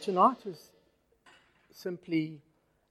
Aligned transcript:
Tonight 0.02 0.38
is 0.48 0.72
simply 1.72 2.42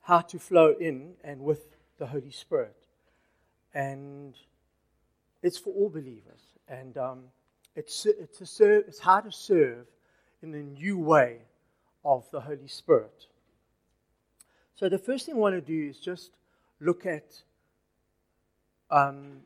how 0.02 0.20
to 0.20 0.38
flow 0.38 0.72
in 0.78 1.14
and 1.24 1.40
with 1.40 1.76
the 1.98 2.06
Holy 2.06 2.30
Spirit. 2.30 2.76
And 3.74 4.36
it's 5.42 5.58
for 5.58 5.70
all 5.70 5.88
believers. 5.88 6.42
And 6.68 6.96
um, 6.96 7.24
it's, 7.74 8.06
it's, 8.06 8.60
a 8.60 8.78
it's 8.78 9.00
how 9.00 9.18
to 9.18 9.32
serve 9.32 9.88
in 10.44 10.52
the 10.52 10.62
new 10.62 10.96
way 10.96 11.38
of 12.04 12.30
the 12.30 12.40
Holy 12.40 12.68
Spirit. 12.68 13.26
So, 14.76 14.88
the 14.88 14.98
first 14.98 15.26
thing 15.26 15.34
I 15.34 15.38
want 15.38 15.56
to 15.56 15.60
do 15.60 15.88
is 15.88 15.98
just 15.98 16.30
look 16.80 17.04
at 17.04 17.42
um, 18.92 19.40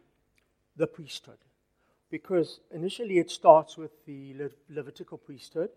the 0.76 0.86
priesthood. 0.86 1.38
Because 2.10 2.60
initially 2.70 3.18
it 3.18 3.30
starts 3.30 3.78
with 3.78 4.04
the 4.04 4.34
Le- 4.34 4.74
Levitical 4.74 5.16
priesthood, 5.16 5.70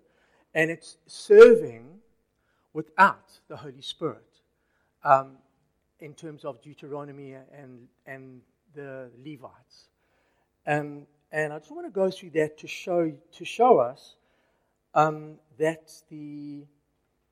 and 0.54 0.70
it's 0.70 0.98
serving 1.08 2.00
without 2.74 3.40
the 3.48 3.56
Holy 3.56 3.82
Spirit 3.82 4.42
um, 5.04 5.38
in 6.00 6.14
terms 6.14 6.44
of 6.44 6.62
Deuteronomy 6.62 7.34
and, 7.34 7.88
and 8.06 8.42
the 8.76 9.10
Levites. 9.26 9.90
Um, 10.68 11.08
and 11.32 11.54
I 11.54 11.60
just 11.60 11.72
want 11.72 11.88
to 11.88 11.92
go 11.92 12.10
through 12.10 12.32
that 12.32 12.58
to 12.60 12.68
show, 12.68 13.12
to 13.34 13.46
show 13.46 13.80
us 13.80 14.16
um, 14.94 15.36
that 15.58 15.92
the, 16.10 16.66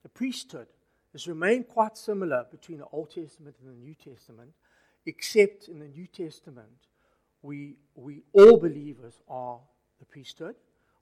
the 0.04 0.10
priesthood 0.10 0.68
has 1.14 1.28
remained 1.28 1.68
quite 1.68 1.98
similar 1.98 2.46
between 2.52 2.80
the 2.80 2.86
Old 2.92 3.12
Testament 3.12 3.56
and 3.64 3.76
the 3.76 3.86
New 3.86 3.96
Testament, 3.96 4.52
except 5.08 5.70
in 5.70 5.80
the 5.80 5.88
New 5.88 6.06
Testament, 6.06 6.68
we, 7.42 7.78
we 7.96 8.24
all 8.34 8.58
believers 8.58 9.22
are 9.28 9.60
the 10.00 10.06
priesthood, 10.06 10.56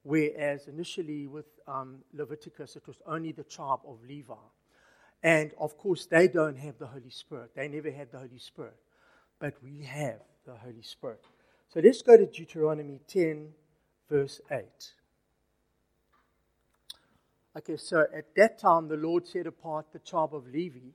whereas 0.04 0.68
initially 0.68 1.28
with 1.28 1.48
um, 1.68 1.98
Leviticus, 2.14 2.76
it 2.76 2.88
was 2.88 3.02
only 3.08 3.32
the 3.32 3.44
tribe 3.44 3.80
of 3.86 3.98
Levi. 4.08 4.34
And 5.24 5.52
of 5.60 5.78
course, 5.78 6.06
they 6.06 6.28
don't 6.28 6.58
have 6.58 6.78
the 6.78 6.86
Holy 6.86 7.10
Spirit. 7.10 7.52
They 7.56 7.68
never 7.68 7.90
had 7.90 8.12
the 8.12 8.20
Holy 8.20 8.38
Spirit. 8.38 8.78
But 9.40 9.56
we 9.64 9.84
have 9.84 10.22
the 10.46 10.56
Holy 10.56 10.84
Spirit. 10.84 11.26
So 11.68 11.80
let's 11.84 12.04
go 12.04 12.16
to 12.16 12.28
Deuteronomy 12.28 13.02
10, 13.08 13.50
verse 14.08 14.40
8. 14.52 14.62
Okay, 17.58 17.78
so 17.78 18.06
at 18.16 18.36
that 18.36 18.60
time, 18.60 18.88
the 18.88 18.98
Lord 18.98 19.26
set 19.26 19.48
apart 19.48 19.88
the 19.92 20.00
tribe 20.00 20.36
of 20.36 20.46
Levi 20.48 20.92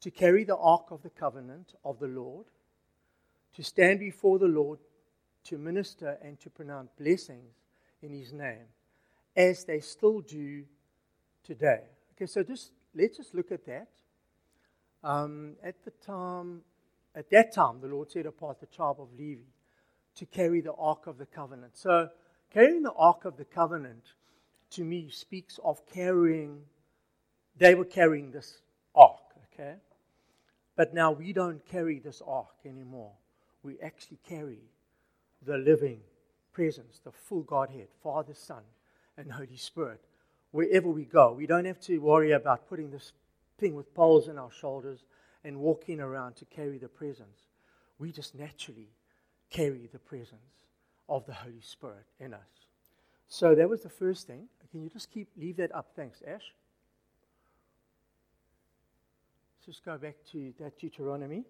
to 0.00 0.10
carry 0.10 0.44
the 0.44 0.56
ark 0.56 0.90
of 0.90 1.02
the 1.02 1.10
covenant 1.10 1.74
of 1.84 1.98
the 1.98 2.06
Lord, 2.06 2.46
to 3.54 3.62
stand 3.62 4.00
before 4.00 4.38
the 4.38 4.48
Lord, 4.48 4.78
to 5.44 5.58
minister 5.58 6.18
and 6.22 6.38
to 6.40 6.50
pronounce 6.50 6.90
blessings 6.98 7.54
in 8.02 8.12
his 8.12 8.32
name, 8.32 8.66
as 9.36 9.64
they 9.64 9.80
still 9.80 10.20
do 10.20 10.64
today. 11.44 11.82
Okay, 12.14 12.26
so 12.26 12.42
just 12.42 12.72
let's 12.94 13.16
just 13.16 13.34
look 13.34 13.52
at 13.52 13.64
that. 13.66 13.88
Um, 15.02 15.54
at 15.62 15.82
the 15.84 15.90
time, 15.90 16.62
at 17.14 17.30
that 17.30 17.52
time, 17.52 17.80
the 17.80 17.88
Lord 17.88 18.10
set 18.10 18.26
apart 18.26 18.60
the 18.60 18.66
tribe 18.66 18.96
of 18.98 19.08
Levi 19.18 19.42
to 20.16 20.26
carry 20.26 20.60
the 20.60 20.74
ark 20.74 21.06
of 21.06 21.18
the 21.18 21.26
covenant. 21.26 21.76
So, 21.76 22.10
carrying 22.50 22.82
the 22.82 22.92
ark 22.92 23.24
of 23.24 23.36
the 23.36 23.44
covenant 23.44 24.12
to 24.70 24.84
me 24.84 25.08
speaks 25.10 25.58
of 25.64 25.84
carrying. 25.86 26.62
They 27.56 27.74
were 27.74 27.84
carrying 27.84 28.30
this 28.30 28.60
ark, 28.94 29.20
okay. 29.52 29.76
But 30.76 30.94
now 30.94 31.12
we 31.12 31.32
don't 31.32 31.64
carry 31.66 31.98
this 31.98 32.22
ark 32.26 32.56
anymore. 32.64 33.12
We 33.62 33.78
actually 33.80 34.18
carry 34.26 34.60
the 35.44 35.58
living 35.58 36.00
presence, 36.52 37.00
the 37.02 37.12
full 37.12 37.42
Godhead, 37.42 37.88
Father, 38.02 38.34
Son, 38.34 38.62
and 39.16 39.32
Holy 39.32 39.56
Spirit, 39.56 40.00
wherever 40.50 40.88
we 40.88 41.04
go. 41.04 41.32
We 41.32 41.46
don't 41.46 41.64
have 41.64 41.80
to 41.82 41.98
worry 41.98 42.32
about 42.32 42.68
putting 42.68 42.90
this 42.90 43.12
thing 43.58 43.74
with 43.74 43.94
poles 43.94 44.28
in 44.28 44.38
our 44.38 44.50
shoulders 44.50 45.04
and 45.44 45.58
walking 45.58 46.00
around 46.00 46.36
to 46.36 46.44
carry 46.46 46.78
the 46.78 46.88
presence. 46.88 47.48
We 47.98 48.12
just 48.12 48.34
naturally 48.34 48.88
carry 49.50 49.88
the 49.92 49.98
presence 49.98 50.66
of 51.08 51.26
the 51.26 51.34
Holy 51.34 51.60
Spirit 51.60 52.06
in 52.18 52.32
us. 52.32 52.40
So 53.28 53.54
that 53.54 53.68
was 53.68 53.82
the 53.82 53.88
first 53.88 54.26
thing. 54.26 54.48
Can 54.70 54.82
you 54.82 54.88
just 54.88 55.10
keep 55.10 55.28
leave 55.36 55.56
that 55.56 55.74
up? 55.74 55.90
Thanks, 55.96 56.22
Ash. 56.26 56.54
Let's 59.48 59.49
just 59.64 59.84
go 59.84 59.98
back 59.98 60.16
to 60.32 60.52
that 60.58 60.78
Deuteronomy. 60.78 61.44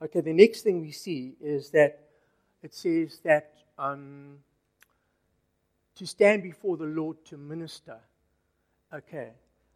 Okay, 0.00 0.20
the 0.20 0.32
next 0.32 0.62
thing 0.62 0.80
we 0.80 0.92
see 0.92 1.34
is 1.40 1.70
that 1.70 2.08
it 2.62 2.74
says 2.74 3.20
that 3.24 3.54
um, 3.78 4.38
to 5.96 6.06
stand 6.06 6.42
before 6.42 6.76
the 6.76 6.84
Lord 6.84 7.24
to 7.26 7.36
minister. 7.36 7.98
Okay, 8.92 9.30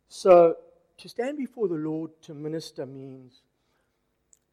so 0.09 0.57
to 0.99 1.09
stand 1.09 1.37
before 1.37 1.69
the 1.69 1.75
Lord 1.75 2.11
to 2.23 2.35
minister 2.35 2.87
means 2.87 3.43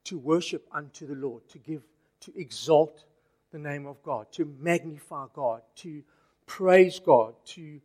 to 0.05 0.17
worship 0.17 0.67
unto 0.71 1.07
the 1.07 1.15
Lord, 1.15 1.47
to 1.49 1.59
give, 1.59 1.83
to 2.21 2.33
exalt 2.35 3.05
the 3.51 3.59
name 3.59 3.85
of 3.85 4.01
God, 4.03 4.31
to 4.33 4.45
magnify 4.59 5.27
God, 5.33 5.61
to 5.77 6.03
praise 6.45 6.99
God, 6.99 7.35
to 7.45 7.79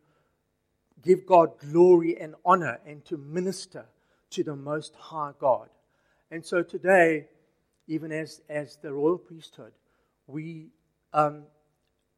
give 1.03 1.25
God 1.25 1.57
glory 1.59 2.19
and 2.19 2.35
honor, 2.45 2.79
and 2.85 3.03
to 3.05 3.17
minister 3.17 3.85
to 4.31 4.43
the 4.43 4.55
Most 4.55 4.95
High 4.95 5.31
God. 5.39 5.69
And 6.31 6.45
so 6.45 6.61
today, 6.61 7.27
even 7.87 8.11
as, 8.11 8.41
as 8.49 8.77
the 8.77 8.93
royal 8.93 9.17
priesthood, 9.17 9.71
we, 10.27 10.67
um, 11.13 11.43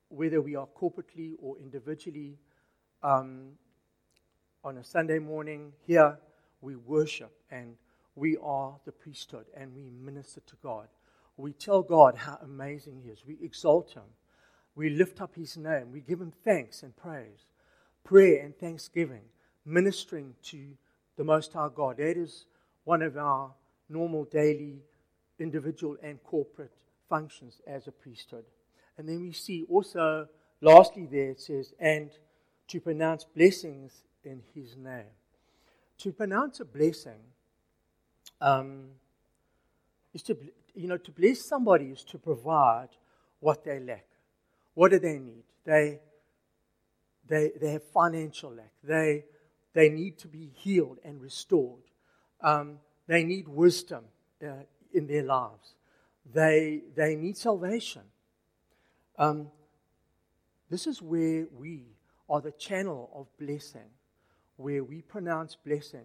whether 0.09 0.41
we 0.41 0.55
are 0.55 0.67
corporately 0.67 1.33
or 1.41 1.57
individually, 1.57 2.37
um, 3.03 3.51
on 4.63 4.77
a 4.77 4.83
Sunday 4.83 5.19
morning 5.19 5.71
here, 5.87 6.17
we 6.61 6.75
worship 6.75 7.31
and 7.49 7.75
we 8.15 8.37
are 8.43 8.75
the 8.85 8.91
priesthood 8.91 9.45
and 9.55 9.73
we 9.73 9.89
minister 9.89 10.41
to 10.41 10.55
God. 10.61 10.87
We 11.37 11.53
tell 11.53 11.81
God 11.81 12.15
how 12.15 12.37
amazing 12.43 13.01
He 13.03 13.09
is. 13.09 13.25
We 13.25 13.37
exalt 13.41 13.93
Him. 13.93 14.03
We 14.75 14.89
lift 14.89 15.21
up 15.21 15.35
His 15.35 15.57
name. 15.57 15.91
We 15.91 16.01
give 16.01 16.21
Him 16.21 16.33
thanks 16.43 16.83
and 16.83 16.95
praise, 16.95 17.47
prayer 18.03 18.43
and 18.43 18.57
thanksgiving, 18.57 19.23
ministering 19.65 20.35
to 20.43 20.77
the 21.17 21.23
Most 21.23 21.53
High 21.53 21.69
God. 21.73 21.97
That 21.97 22.17
is 22.17 22.45
one 22.83 23.01
of 23.01 23.17
our 23.17 23.51
normal 23.89 24.25
daily 24.25 24.81
individual 25.39 25.97
and 26.01 26.23
corporate 26.23 26.73
functions 27.09 27.61
as 27.67 27.87
a 27.87 27.91
priesthood. 27.91 28.45
And 28.97 29.07
then 29.07 29.21
we 29.21 29.31
see 29.31 29.65
also, 29.69 30.27
lastly, 30.61 31.07
there 31.09 31.31
it 31.31 31.41
says, 31.41 31.73
and 31.79 32.11
to 32.67 32.79
pronounce 32.79 33.25
blessings 33.25 34.03
in 34.23 34.41
His 34.53 34.75
name. 34.77 35.11
To 35.99 36.11
pronounce 36.11 36.59
a 36.59 36.65
blessing 36.65 37.19
um, 38.39 38.85
is 40.13 40.23
to, 40.23 40.37
you 40.73 40.87
know, 40.87 40.97
to 40.97 41.11
bless 41.11 41.41
somebody 41.45 41.85
is 41.85 42.03
to 42.05 42.17
provide 42.17 42.89
what 43.39 43.63
they 43.63 43.79
lack. 43.79 44.05
What 44.73 44.91
do 44.91 44.99
they 44.99 45.19
need? 45.19 45.43
They, 45.65 45.99
they, 47.31 47.51
they 47.61 47.71
have 47.71 47.83
financial 47.83 48.53
lack. 48.53 48.73
They, 48.83 49.23
they 49.73 49.87
need 49.87 50.17
to 50.19 50.27
be 50.27 50.51
healed 50.53 50.99
and 51.05 51.21
restored. 51.21 51.83
Um, 52.41 52.79
they 53.07 53.23
need 53.23 53.47
wisdom 53.47 54.03
uh, 54.43 54.63
in 54.93 55.07
their 55.07 55.23
lives. 55.23 55.75
They, 56.33 56.81
they 56.93 57.15
need 57.15 57.37
salvation. 57.37 58.01
Um, 59.17 59.47
this 60.69 60.87
is 60.87 61.01
where 61.01 61.47
we 61.57 61.85
are 62.29 62.41
the 62.41 62.51
channel 62.51 63.09
of 63.15 63.27
blessing, 63.39 63.89
where 64.57 64.83
we 64.83 65.01
pronounce 65.01 65.55
blessings 65.55 66.03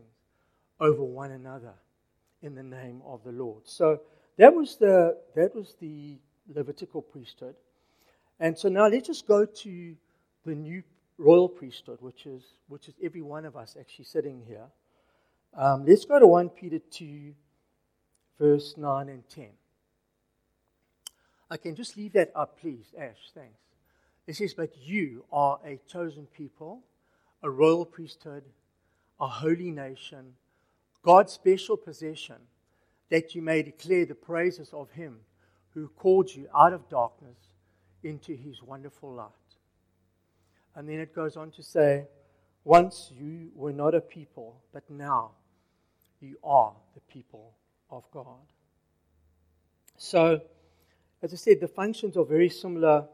over 0.78 1.02
one 1.02 1.32
another 1.32 1.74
in 2.40 2.54
the 2.54 2.62
name 2.62 3.02
of 3.04 3.24
the 3.24 3.32
Lord. 3.32 3.62
So 3.64 4.00
that 4.38 4.54
was 4.54 4.76
the 4.76 5.16
that 5.34 5.54
was 5.56 5.74
the 5.80 6.18
Levitical 6.54 7.02
priesthood. 7.02 7.56
And 8.38 8.56
so 8.56 8.68
now 8.68 8.86
let's 8.86 9.08
just 9.08 9.26
go 9.26 9.44
to 9.44 9.96
the 10.44 10.54
new 10.54 10.82
royal 11.18 11.48
priesthood, 11.48 11.98
which 12.00 12.26
is 12.26 12.42
which 12.68 12.88
is 12.88 12.94
every 13.02 13.22
one 13.22 13.44
of 13.44 13.56
us 13.56 13.76
actually 13.78 14.04
sitting 14.04 14.42
here. 14.46 14.66
Um, 15.54 15.86
let's 15.86 16.04
go 16.04 16.18
to 16.18 16.26
1 16.26 16.50
Peter 16.50 16.78
2, 16.78 17.34
verse 18.38 18.74
9 18.76 19.08
and 19.08 19.26
10. 19.28 19.48
I 21.50 21.56
can 21.56 21.74
just 21.74 21.96
leave 21.96 22.12
that 22.12 22.30
up, 22.34 22.60
please. 22.60 22.92
Ash, 22.98 23.30
thanks. 23.34 23.58
It 24.26 24.36
says, 24.36 24.52
But 24.54 24.76
you 24.76 25.24
are 25.32 25.58
a 25.64 25.80
chosen 25.90 26.26
people, 26.26 26.82
a 27.42 27.48
royal 27.48 27.86
priesthood, 27.86 28.44
a 29.20 29.28
holy 29.28 29.70
nation, 29.70 30.34
God's 31.02 31.32
special 31.32 31.76
possession, 31.76 32.36
that 33.10 33.34
you 33.34 33.42
may 33.42 33.62
declare 33.62 34.04
the 34.04 34.14
praises 34.14 34.70
of 34.72 34.90
him 34.90 35.20
who 35.70 35.88
called 35.88 36.34
you 36.34 36.48
out 36.54 36.72
of 36.72 36.88
darkness 36.88 37.38
into 38.02 38.34
his 38.34 38.62
wonderful 38.62 39.12
light. 39.12 39.30
And 40.76 40.86
then 40.86 41.00
it 41.00 41.14
goes 41.14 41.36
on 41.36 41.50
to 41.52 41.62
say, 41.62 42.06
Once 42.64 43.10
you 43.18 43.50
were 43.54 43.72
not 43.72 43.94
a 43.94 44.00
people, 44.00 44.60
but 44.72 44.88
now 44.90 45.30
you 46.20 46.36
are 46.44 46.74
the 46.94 47.00
people 47.00 47.54
of 47.90 48.08
God. 48.12 48.52
So, 49.96 50.42
as 51.22 51.32
I 51.32 51.36
said, 51.36 51.60
the 51.60 51.68
functions 51.68 52.16
are 52.18 52.24
very 52.24 52.50
similar 52.50 53.06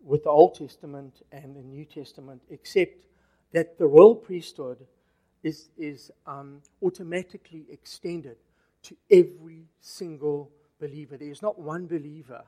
with 0.00 0.22
the 0.22 0.30
Old 0.30 0.54
Testament 0.54 1.22
and 1.32 1.56
the 1.56 1.62
New 1.62 1.84
Testament, 1.84 2.40
except 2.50 3.06
that 3.52 3.76
the 3.76 3.86
royal 3.86 4.14
priesthood 4.14 4.86
is, 5.42 5.70
is 5.76 6.12
um, 6.26 6.62
automatically 6.82 7.66
extended 7.70 8.36
to 8.82 8.96
every 9.10 9.64
single 9.80 10.52
believer. 10.80 11.16
There 11.16 11.30
is 11.30 11.42
not 11.42 11.58
one 11.58 11.86
believer 11.86 12.44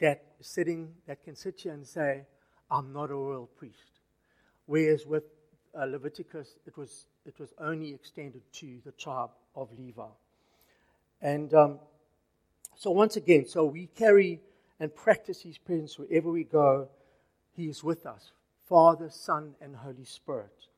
that 0.00 0.24
sitting 0.40 0.94
that 1.06 1.22
can 1.22 1.36
sit 1.36 1.60
here 1.60 1.72
and 1.72 1.86
say, 1.86 2.24
"I'm 2.74 2.92
not 2.92 3.10
a 3.10 3.14
royal 3.14 3.46
priest," 3.46 4.00
whereas 4.66 5.06
with 5.06 5.24
uh, 5.78 5.84
Leviticus, 5.84 6.56
it 6.66 6.76
was 6.76 7.06
it 7.24 7.38
was 7.38 7.52
only 7.58 7.94
extended 7.94 8.42
to 8.54 8.80
the 8.84 8.92
tribe 8.92 9.30
of 9.54 9.68
Levi. 9.78 10.02
And 11.22 11.54
um, 11.54 11.78
so 12.76 12.90
once 12.90 13.16
again, 13.16 13.46
so 13.46 13.64
we 13.64 13.86
carry 13.86 14.40
and 14.80 14.94
practice 14.94 15.40
His 15.42 15.58
presence 15.58 15.98
wherever 15.98 16.30
we 16.30 16.44
go. 16.44 16.88
He 17.56 17.68
is 17.68 17.84
with 17.84 18.04
us, 18.04 18.32
Father, 18.68 19.08
Son, 19.10 19.54
and 19.60 19.76
Holy 19.76 20.04
Spirit. 20.04 20.68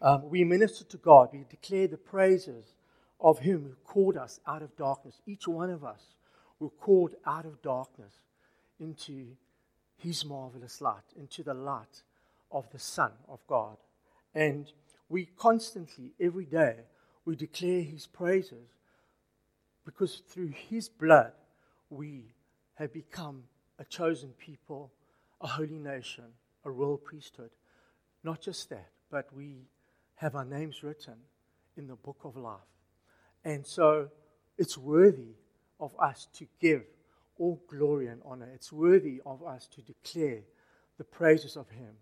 Um, 0.00 0.30
we 0.30 0.44
minister 0.44 0.84
to 0.84 0.96
God. 0.96 1.30
We 1.32 1.44
declare 1.48 1.88
the 1.88 1.98
praises 1.98 2.76
of 3.20 3.40
Him 3.40 3.64
who 3.64 3.74
called 3.84 4.16
us 4.16 4.40
out 4.46 4.62
of 4.62 4.76
darkness. 4.76 5.20
Each 5.26 5.46
one 5.48 5.70
of 5.70 5.84
us 5.84 6.14
were 6.60 6.70
called 6.70 7.14
out 7.26 7.44
of 7.44 7.60
darkness 7.62 8.14
into 8.78 9.36
His 10.02 10.24
marvelous 10.24 10.80
light, 10.80 11.04
into 11.16 11.42
the 11.42 11.54
light 11.54 12.02
of 12.50 12.70
the 12.70 12.78
Son 12.78 13.12
of 13.28 13.40
God. 13.46 13.76
And 14.34 14.70
we 15.08 15.26
constantly, 15.36 16.12
every 16.20 16.46
day, 16.46 16.76
we 17.24 17.36
declare 17.36 17.82
His 17.82 18.06
praises 18.06 18.70
because 19.84 20.22
through 20.28 20.52
His 20.68 20.88
blood 20.88 21.32
we 21.90 22.34
have 22.74 22.92
become 22.92 23.44
a 23.78 23.84
chosen 23.84 24.30
people, 24.38 24.90
a 25.40 25.46
holy 25.46 25.78
nation, 25.78 26.24
a 26.64 26.70
royal 26.70 26.96
priesthood. 26.96 27.50
Not 28.24 28.40
just 28.40 28.70
that, 28.70 28.90
but 29.10 29.26
we 29.34 29.66
have 30.16 30.34
our 30.34 30.44
names 30.44 30.82
written 30.82 31.16
in 31.76 31.86
the 31.86 31.96
book 31.96 32.18
of 32.24 32.36
life. 32.36 32.60
And 33.44 33.66
so 33.66 34.08
it's 34.58 34.76
worthy 34.76 35.34
of 35.78 35.94
us 35.98 36.28
to 36.34 36.46
give 36.60 36.84
all 37.40 37.60
glory 37.68 38.06
and 38.06 38.20
honor. 38.24 38.48
It's 38.54 38.70
worthy 38.70 39.20
of 39.24 39.42
us 39.42 39.66
to 39.74 39.82
declare 39.82 40.42
the 40.98 41.04
praises 41.04 41.56
of 41.56 41.68
Him 41.70 41.94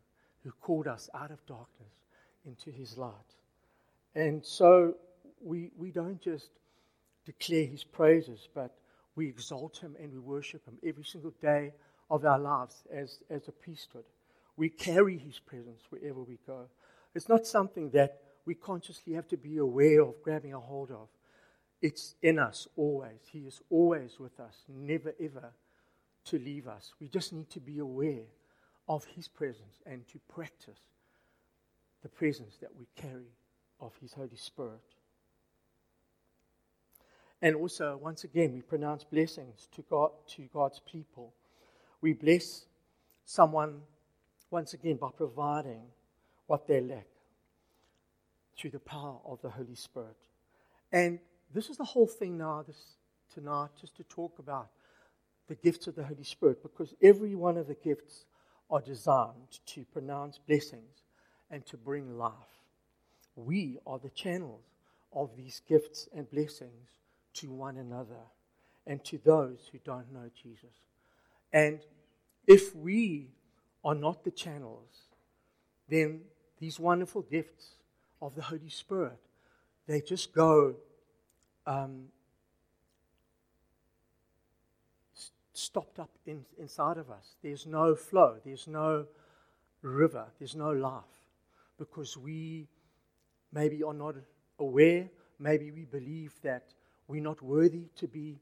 who 0.43 0.51
called 0.51 0.89
us 0.89 1.09
out 1.15 1.31
of 1.31 1.47
darkness 1.47 2.05
into 2.45 2.71
His 2.71 2.99
light. 2.99 3.37
And 4.15 4.45
so 4.45 4.95
we, 5.41 5.71
we 5.77 5.91
don't 5.93 6.21
just 6.21 6.51
declare 7.25 7.65
His 7.65 7.85
praises, 7.85 8.49
but 8.55 8.77
we 9.15 9.29
exalt 9.29 9.79
Him 9.79 9.95
and 10.01 10.13
we 10.13 10.19
worship 10.19 10.67
Him 10.67 10.79
every 10.85 11.05
single 11.05 11.33
day 11.41 11.73
of 12.11 12.25
our 12.25 12.39
lives 12.39 12.83
as, 12.93 13.21
as 13.31 13.47
a 13.49 13.53
priesthood. 13.53 14.05
We 14.57 14.69
carry 14.69 15.17
His 15.17 15.39
presence 15.39 15.83
wherever 15.91 16.23
we 16.23 16.39
go. 16.47 16.67
It's 17.15 17.29
not 17.29 17.47
something 17.47 17.91
that 17.91 18.21
we 18.45 18.55
consciously 18.55 19.13
have 19.13 19.29
to 19.29 19.37
be 19.37 19.59
aware 19.59 20.01
of 20.01 20.23
grabbing 20.23 20.55
a 20.55 20.61
hold 20.61 20.91
of. 20.91 21.09
It's 21.81 22.17
in 22.23 22.39
us 22.39 22.67
always. 22.77 23.21
He 23.31 23.41
is 23.41 23.61
always 23.71 24.19
with 24.19 24.39
us, 24.41 24.65
never 24.69 25.15
ever 25.21 25.53
to 26.25 26.39
leave 26.39 26.67
us. 26.67 26.93
We 27.01 27.09
just 27.09 27.33
need 27.33 27.51
to 27.51 27.61
be 27.61 27.79
aware 27.79 28.27
of 28.89 29.05
His 29.05 29.29
presence 29.29 29.81
and 29.87 30.07
to 30.09 30.19
practice 30.29 30.81
the 32.03 32.09
presence 32.09 32.57
that 32.61 32.71
we 32.79 32.87
carry 32.97 33.33
of 33.81 33.93
His 34.01 34.13
Holy 34.13 34.37
Spirit. 34.37 34.83
And 37.41 37.55
also, 37.55 37.99
once 38.03 38.25
again, 38.25 38.53
we 38.53 38.63
pronounce 38.63 39.05
blessings 39.05 39.69
to 39.77 39.83
God 39.83 40.11
to 40.37 40.49
God's 40.53 40.81
people. 40.81 41.33
We 42.01 42.13
bless 42.13 42.65
someone 43.25 43.83
once 44.51 44.75
again 44.75 44.97
by 44.97 45.11
providing 45.17 45.83
what 46.47 46.67
they 46.67 46.81
lack 46.81 47.07
through 48.57 48.71
the 48.71 48.81
power 48.81 49.19
of 49.25 49.41
the 49.43 49.51
Holy 49.51 49.77
Spirit. 49.77 50.17
And 50.91 51.21
this 51.53 51.71
is 51.71 51.77
the 51.77 51.85
whole 51.85 52.07
thing 52.07 52.39
now 52.39 52.63
this 52.67 52.97
tonight, 53.33 53.71
just 53.81 53.97
to 53.97 54.05
talk 54.05 54.39
about 54.39 54.69
the 55.49 55.55
gifts 55.55 55.87
of 55.87 55.95
the 55.95 56.05
Holy 56.05 56.25
Spirit, 56.25 56.63
because 56.63 56.95
every 57.03 57.35
one 57.35 57.57
of 57.57 57.67
the 57.69 57.75
gifts 57.75 58.25
are 58.71 58.81
designed 58.81 59.61
to 59.67 59.85
pronounce 59.93 60.39
blessings 60.39 61.03
and 61.51 61.65
to 61.67 61.77
bring 61.77 62.19
life. 62.19 62.33
We 63.37 63.79
are 63.87 63.99
the 63.99 64.11
channels 64.11 64.65
of 65.13 65.31
these 65.37 65.63
gifts 65.67 66.09
and 66.15 66.31
blessings 66.31 66.89
to 67.35 67.51
one 67.51 67.79
another 67.79 68.27
and 68.87 69.03
to 69.05 69.19
those 69.19 69.69
who 69.71 69.79
don't 69.85 70.13
know 70.13 70.31
Jesus. 70.43 70.75
And 71.53 71.81
if 72.47 72.75
we 72.75 73.31
are 73.85 73.95
not 73.95 74.25
the 74.25 74.31
channels, 74.31 74.89
then 75.89 76.23
these 76.59 76.79
wonderful 76.79 77.23
gifts 77.23 77.77
of 78.21 78.35
the 78.35 78.43
Holy 78.43 78.69
Spirit, 78.69 79.19
they 79.87 80.01
just 80.01 80.35
go 80.35 80.75
um, 81.69 82.05
stopped 85.53 85.99
up 85.99 86.11
in, 86.27 86.45
inside 86.59 86.97
of 86.97 87.11
us. 87.11 87.37
There's 87.43 87.67
no 87.67 87.95
flow, 87.95 88.37
there's 88.45 88.67
no 88.67 89.05
river, 89.83 90.27
there's 90.39 90.57
no 90.57 90.71
life. 90.73 91.03
Because 91.79 92.17
we 92.17 92.67
maybe 93.53 93.83
are 93.83 93.95
not 93.95 94.15
aware, 94.59 95.09
maybe 95.39 95.71
we 95.71 95.85
believe 95.85 96.35
that 96.43 96.65
we're 97.07 97.23
not 97.23 97.43
worthy 97.43 97.89
to 97.97 98.09
be 98.09 98.41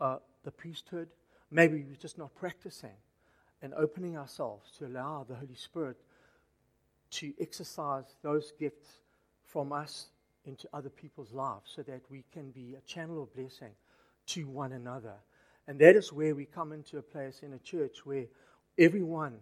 uh, 0.00 0.18
the 0.44 0.50
priesthood, 0.52 1.08
maybe 1.50 1.82
we're 1.82 1.96
just 1.96 2.16
not 2.16 2.34
practicing 2.36 2.96
and 3.60 3.74
opening 3.74 4.16
ourselves 4.16 4.70
to 4.78 4.86
allow 4.86 5.26
the 5.28 5.34
Holy 5.34 5.56
Spirit 5.56 5.96
to 7.10 7.32
exercise 7.40 8.04
those 8.22 8.52
gifts 8.58 9.00
from 9.44 9.72
us 9.72 10.10
into 10.48 10.68
other 10.72 10.88
people's 10.88 11.32
lives 11.32 11.70
so 11.76 11.82
that 11.82 12.00
we 12.10 12.24
can 12.32 12.50
be 12.50 12.74
a 12.74 12.90
channel 12.90 13.22
of 13.22 13.34
blessing 13.34 13.72
to 14.26 14.48
one 14.48 14.72
another. 14.72 15.14
And 15.68 15.78
that 15.78 15.94
is 15.94 16.12
where 16.12 16.34
we 16.34 16.46
come 16.46 16.72
into 16.72 16.98
a 16.98 17.02
place 17.02 17.40
in 17.42 17.52
a 17.52 17.58
church 17.58 18.04
where 18.04 18.24
everyone 18.78 19.36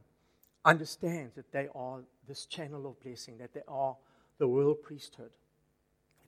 understands 0.65 1.35
that 1.37 1.53
they 1.53 1.69
are 1.75 2.01
this 2.27 2.47
channel 2.47 2.87
of 2.87 3.01
blessing, 3.01 3.39
that 3.39 3.55
they 3.55 3.63
are 3.69 3.97
the 4.39 4.47
royal 4.47 4.75
priesthood, 4.75 5.31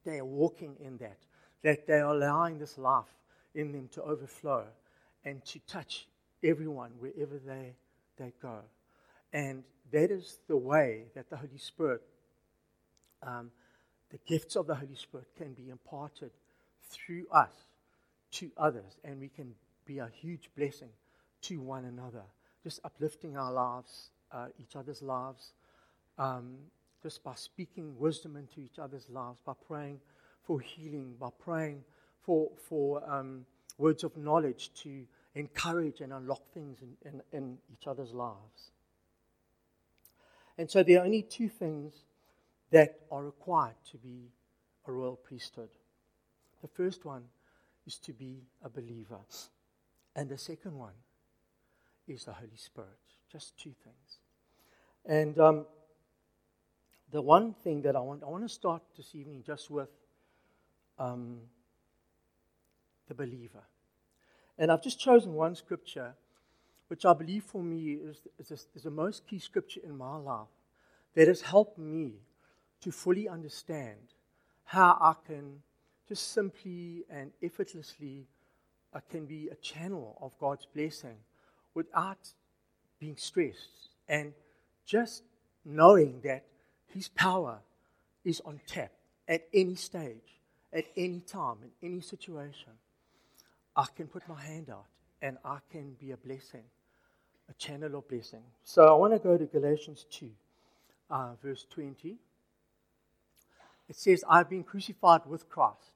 they 0.04 0.18
are 0.18 0.24
walking 0.24 0.76
in 0.80 0.96
that, 0.98 1.18
that 1.62 1.86
they 1.86 1.98
are 1.98 2.14
allowing 2.14 2.58
this 2.58 2.78
life 2.78 3.12
in 3.54 3.72
them 3.72 3.88
to 3.92 4.02
overflow 4.02 4.64
and 5.24 5.44
to 5.44 5.58
touch 5.66 6.06
everyone 6.44 6.92
wherever 6.98 7.38
they, 7.44 7.74
they 8.16 8.32
go. 8.40 8.60
And 9.32 9.64
that 9.90 10.10
is 10.10 10.38
the 10.46 10.56
way 10.56 11.04
that 11.14 11.28
the 11.28 11.36
Holy 11.36 11.58
Spirit 11.58 12.00
um, 13.22 13.50
the 14.10 14.18
gifts 14.26 14.56
of 14.56 14.66
the 14.66 14.74
Holy 14.74 14.94
Spirit 14.94 15.26
can 15.36 15.52
be 15.52 15.70
imparted 15.70 16.30
through 16.90 17.26
us 17.30 17.52
to 18.32 18.50
others, 18.56 18.98
and 19.04 19.20
we 19.20 19.28
can 19.28 19.54
be 19.84 19.98
a 19.98 20.08
huge 20.20 20.50
blessing 20.56 20.90
to 21.42 21.60
one 21.60 21.84
another. 21.84 22.22
Just 22.62 22.80
uplifting 22.84 23.36
our 23.36 23.52
lives, 23.52 24.10
uh, 24.32 24.46
each 24.58 24.76
other's 24.76 25.02
lives, 25.02 25.52
um, 26.18 26.56
just 27.02 27.22
by 27.22 27.34
speaking 27.34 27.94
wisdom 27.98 28.36
into 28.36 28.60
each 28.60 28.78
other's 28.78 29.08
lives, 29.08 29.38
by 29.44 29.52
praying 29.66 30.00
for 30.42 30.60
healing, 30.60 31.14
by 31.18 31.28
praying 31.38 31.84
for, 32.22 32.50
for 32.68 33.02
um, 33.10 33.44
words 33.78 34.04
of 34.04 34.16
knowledge 34.16 34.70
to 34.74 35.04
encourage 35.34 36.00
and 36.00 36.12
unlock 36.12 36.42
things 36.52 36.78
in, 36.82 37.10
in, 37.10 37.22
in 37.32 37.58
each 37.72 37.86
other's 37.86 38.12
lives. 38.12 38.72
And 40.56 40.68
so 40.68 40.82
there 40.82 41.00
are 41.00 41.04
only 41.04 41.22
two 41.22 41.48
things 41.48 41.94
that 42.70 43.00
are 43.10 43.24
required 43.24 43.76
to 43.90 43.96
be 43.96 44.30
a 44.86 44.92
royal 44.92 45.16
priesthood. 45.16 45.70
The 46.62 46.68
first 46.68 47.04
one 47.04 47.24
is 47.86 47.98
to 47.98 48.12
be 48.12 48.42
a 48.62 48.68
believer, 48.68 49.20
and 50.14 50.28
the 50.28 50.38
second 50.38 50.76
one 50.76 50.94
is 52.06 52.24
the 52.24 52.32
Holy 52.32 52.56
Spirit. 52.56 52.88
Just 53.30 53.58
two 53.58 53.74
things. 53.84 54.18
And 55.06 55.38
um, 55.38 55.66
the 57.10 57.22
one 57.22 57.54
thing 57.64 57.82
that 57.82 57.96
I 57.96 58.00
want, 58.00 58.22
I 58.22 58.26
want 58.26 58.44
to 58.44 58.48
start 58.48 58.82
this 58.96 59.14
evening 59.14 59.42
just 59.46 59.70
with 59.70 59.88
um, 60.98 61.38
the 63.06 63.14
believer. 63.14 63.62
And 64.58 64.72
I've 64.72 64.82
just 64.82 64.98
chosen 64.98 65.34
one 65.34 65.54
scripture, 65.54 66.14
which 66.88 67.04
I 67.04 67.12
believe 67.12 67.44
for 67.44 67.62
me 67.62 67.92
is, 67.92 68.26
is, 68.38 68.66
is 68.74 68.82
the 68.82 68.90
most 68.90 69.26
key 69.26 69.38
scripture 69.38 69.80
in 69.84 69.96
my 69.96 70.16
life 70.16 70.48
that 71.14 71.28
has 71.28 71.42
helped 71.42 71.78
me 71.78 72.14
to 72.82 72.92
fully 72.92 73.28
understand 73.28 73.98
how 74.64 74.96
I 75.00 75.14
can 75.26 75.62
just 76.08 76.32
simply 76.32 77.04
and 77.10 77.30
effortlessly 77.42 78.26
I 78.94 79.00
can 79.10 79.26
be 79.26 79.48
a 79.48 79.54
channel 79.56 80.16
of 80.20 80.38
God's 80.38 80.66
blessing 80.74 81.16
without 81.74 82.32
being 82.98 83.16
stressed 83.16 83.90
and 84.08 84.32
just 84.86 85.22
knowing 85.64 86.20
that 86.24 86.44
His 86.86 87.08
power 87.08 87.58
is 88.24 88.40
on 88.44 88.60
tap 88.66 88.90
at 89.28 89.46
any 89.52 89.74
stage, 89.74 90.40
at 90.72 90.86
any 90.96 91.20
time, 91.20 91.58
in 91.62 91.90
any 91.92 92.00
situation. 92.00 92.72
I 93.76 93.86
can 93.94 94.06
put 94.06 94.26
my 94.28 94.40
hand 94.40 94.70
out 94.70 94.86
and 95.20 95.36
I 95.44 95.58
can 95.70 95.94
be 96.00 96.12
a 96.12 96.16
blessing, 96.16 96.64
a 97.48 97.52
channel 97.54 97.96
of 97.96 98.08
blessing. 98.08 98.42
So 98.64 98.84
I 98.84 98.94
want 98.94 99.12
to 99.12 99.18
go 99.18 99.36
to 99.36 99.44
Galatians 99.44 100.06
2, 100.10 100.30
uh, 101.10 101.34
verse 101.42 101.66
20. 101.70 102.16
It 103.88 103.96
says, 103.96 104.24
I've 104.28 104.50
been 104.50 104.64
crucified 104.64 105.22
with 105.26 105.48
Christ, 105.48 105.92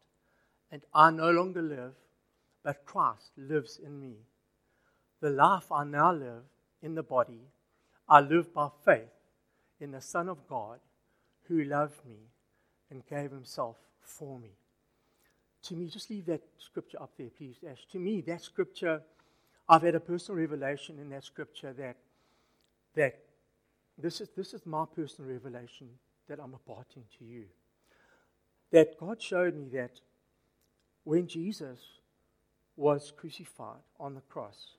and 0.71 0.83
I 0.95 1.11
no 1.11 1.31
longer 1.31 1.61
live, 1.61 1.93
but 2.63 2.85
Christ 2.87 3.33
lives 3.37 3.79
in 3.85 4.01
me. 4.01 4.15
The 5.21 5.31
life 5.31 5.71
I 5.71 5.85
now 5.85 6.13
live 6.13 6.45
in 6.83 6.95
the 6.95 7.03
body, 7.03 7.43
I 8.09 8.21
live 8.21 8.53
by 8.53 8.69
faith 8.85 9.13
in 9.81 9.91
the 9.91 10.01
Son 10.01 10.29
of 10.29 10.49
God 10.49 10.81
who 11.49 11.65
loved 11.65 12.05
me 12.07 12.17
and 12.91 13.07
gave 13.07 13.31
himself 13.31 13.77
for 14.01 14.39
me. 14.39 14.51
To 15.65 15.75
me, 15.75 15.87
just 15.87 16.11
leave 16.11 16.27
that 16.27 16.43
scripture 16.59 17.01
up 17.01 17.11
there, 17.17 17.31
please, 17.37 17.57
Ash. 17.69 17.87
To 17.93 17.99
me, 17.99 18.21
that 18.23 18.43
scripture, 18.43 19.03
I've 19.69 19.83
had 19.83 19.95
a 19.95 20.01
personal 20.01 20.41
revelation 20.41 20.99
in 20.99 21.09
that 21.11 21.25
scripture 21.25 21.73
that, 21.75 21.97
that 22.95 23.19
this, 23.97 24.21
is, 24.21 24.29
this 24.37 24.55
is 24.55 24.67
my 24.67 24.85
personal 24.97 25.31
revelation 25.31 25.89
that 26.29 26.41
I'm 26.41 26.53
imparting 26.53 27.05
to 27.19 27.25
you. 27.25 27.45
That 28.73 28.99
God 28.99 29.23
showed 29.23 29.55
me 29.55 29.69
that 29.75 30.01
when 31.05 31.27
Jesus 31.27 31.79
was 32.77 33.13
crucified 33.17 33.83
on 34.01 34.15
the 34.15 34.23
cross, 34.23 34.77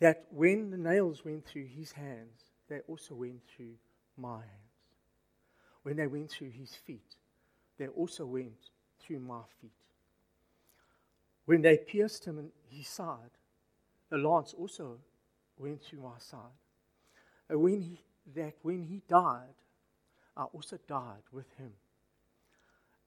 that 0.00 0.26
when 0.30 0.70
the 0.70 0.78
nails 0.78 1.24
went 1.24 1.46
through 1.46 1.66
his 1.66 1.92
hands, 1.92 2.50
they 2.68 2.80
also 2.88 3.14
went 3.14 3.42
through 3.54 3.74
my 4.16 4.38
hands. 4.38 4.50
When 5.82 5.96
they 5.96 6.06
went 6.06 6.30
through 6.30 6.50
his 6.50 6.74
feet, 6.74 7.16
they 7.78 7.88
also 7.88 8.24
went 8.24 8.70
through 9.00 9.20
my 9.20 9.42
feet. 9.60 9.70
When 11.44 11.60
they 11.60 11.76
pierced 11.76 12.24
him 12.24 12.38
in 12.38 12.50
his 12.70 12.88
side, 12.88 13.30
the 14.08 14.16
lance 14.16 14.54
also 14.54 14.98
went 15.58 15.82
through 15.82 16.00
my 16.00 16.18
side. 16.18 16.58
And 17.48 17.60
when 17.60 17.82
he, 17.82 18.00
that 18.34 18.54
when 18.62 18.84
he 18.84 19.02
died, 19.06 19.54
I 20.36 20.44
also 20.44 20.78
died 20.88 21.22
with 21.30 21.52
him. 21.58 21.72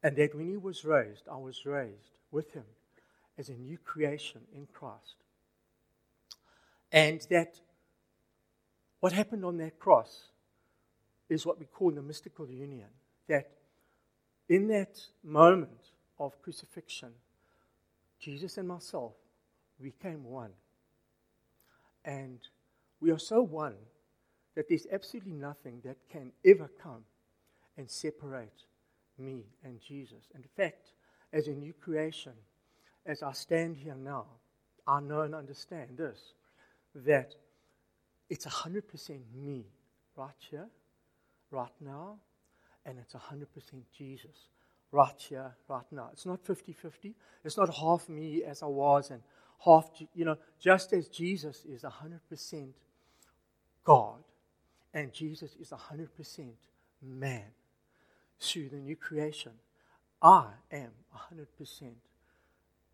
And 0.04 0.16
that 0.18 0.36
when 0.36 0.50
he 0.50 0.58
was 0.58 0.86
raised, 0.86 1.28
I 1.32 1.38
was 1.38 1.66
raised 1.66 2.18
with 2.32 2.54
him 2.54 2.66
as 3.38 3.50
a 3.50 3.54
new 3.54 3.78
creation 3.78 4.42
in 4.54 4.68
Christ. 4.74 5.16
And 6.92 7.26
that 7.30 7.60
what 9.00 9.14
happened 9.14 9.44
on 9.44 9.58
that 9.58 9.80
cross 9.80 10.30
is 11.30 11.46
what 11.46 11.60
we 11.60 11.66
call 11.66 11.92
the 11.92 12.02
mystical 12.02 12.50
union. 12.50 12.90
That 13.28 13.50
in 14.50 14.68
that 14.70 15.00
moment 15.24 15.92
of 16.20 16.42
crucifixion, 16.42 17.12
Jesus 18.20 18.58
and 18.58 18.68
myself 18.68 19.14
became 19.82 20.24
one. 20.24 20.52
And 22.06 22.40
we 23.00 23.12
are 23.12 23.20
so 23.20 23.42
one 23.42 23.76
that 24.56 24.70
there's 24.70 24.88
absolutely 24.92 25.34
nothing 25.34 25.82
that 25.84 25.98
can 26.10 26.32
ever 26.46 26.70
come 26.82 27.04
and 27.78 27.90
separate 27.90 28.64
me 29.20 29.46
and 29.64 29.80
Jesus. 29.82 30.30
In 30.36 30.44
fact, 30.56 30.92
as 31.34 31.48
a 31.48 31.52
new 31.52 31.74
creation, 31.74 32.34
as 33.06 33.24
I 33.24 33.34
stand 33.34 33.78
here 33.78 33.96
now, 33.96 34.26
I 34.86 35.00
know 35.02 35.22
and 35.22 35.36
understand 35.36 35.98
this 35.98 36.34
that 36.96 37.36
it's 38.30 38.46
100% 38.46 39.20
me 39.36 39.66
right 40.16 40.30
here, 40.50 40.68
right 41.52 41.72
now, 41.80 42.18
and 42.86 42.98
it's 43.00 43.14
100% 43.14 43.46
Jesus 43.96 44.48
right 44.92 45.14
here, 45.18 45.52
right 45.68 45.86
now. 45.92 46.10
It's 46.14 46.26
not 46.26 46.44
50 46.46 46.74
50. 46.74 47.14
It's 47.44 47.58
not 47.58 47.74
half 47.76 48.10
me 48.10 48.44
as 48.44 48.64
I 48.64 48.68
was 48.68 49.12
and 49.12 49.22
half, 49.64 49.90
you 50.14 50.26
know, 50.26 50.38
just 50.60 50.94
as 50.94 51.08
Jesus 51.08 51.66
is 51.66 51.84
100% 51.84 52.70
God 53.84 54.24
and 54.94 55.14
Jesus 55.14 55.56
is 55.60 55.72
100% 55.72 56.50
man 57.02 57.44
through 58.40 58.70
the 58.70 58.78
new 58.78 58.96
creation. 58.96 59.54
I 60.22 60.48
am 60.72 60.92
100% 61.34 61.92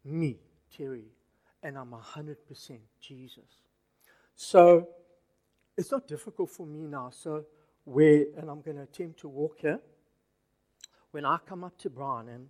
me, 0.06 0.38
Terry, 0.76 1.06
and 1.62 1.78
I'm 1.78 1.92
100% 1.92 2.36
Jesus. 3.00 3.62
So 4.36 4.90
it's 5.78 5.92
not 5.92 6.08
difficult 6.08 6.50
for 6.50 6.66
me 6.66 6.88
now. 6.88 7.10
So, 7.12 7.46
where, 7.86 8.26
and 8.38 8.50
I'm 8.50 8.62
going 8.62 8.78
to 8.78 8.84
attempt 8.84 9.20
to 9.22 9.28
walk 9.28 9.60
here. 9.60 9.80
When 11.12 11.26
I 11.26 11.38
come 11.46 11.64
up 11.64 11.78
to 11.80 11.90
Brian 11.90 12.28
and 12.28 12.50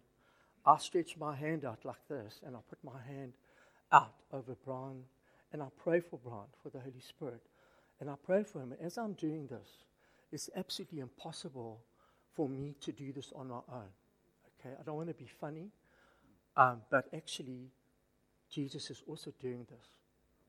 I 0.65 0.77
stretch 0.77 1.17
my 1.17 1.35
hand 1.35 1.65
out 1.65 1.83
like 1.83 2.07
this, 2.09 2.39
and 2.45 2.55
I 2.55 2.59
put 2.69 2.79
my 2.83 3.01
hand 3.05 3.33
out 3.91 4.13
over 4.31 4.55
Brian, 4.65 5.03
and 5.51 5.61
I 5.61 5.67
pray 5.77 5.99
for 5.99 6.17
Brian, 6.23 6.47
for 6.61 6.69
the 6.69 6.79
Holy 6.79 7.01
Spirit, 7.01 7.41
and 7.99 8.09
I 8.09 8.15
pray 8.23 8.43
for 8.43 8.59
him. 8.59 8.73
As 8.81 8.97
I'm 8.97 9.13
doing 9.13 9.47
this, 9.47 9.67
it's 10.31 10.49
absolutely 10.55 10.99
impossible 10.99 11.81
for 12.35 12.49
me 12.49 12.75
to 12.81 12.91
do 12.91 13.11
this 13.11 13.31
on 13.35 13.49
my 13.49 13.61
own. 13.71 13.89
Okay, 14.59 14.75
I 14.79 14.83
don't 14.83 14.95
want 14.95 15.09
to 15.09 15.13
be 15.13 15.29
funny, 15.39 15.69
um, 16.55 16.81
but 16.89 17.05
actually, 17.13 17.71
Jesus 18.49 18.89
is 18.89 19.01
also 19.07 19.33
doing 19.39 19.65
this 19.69 19.87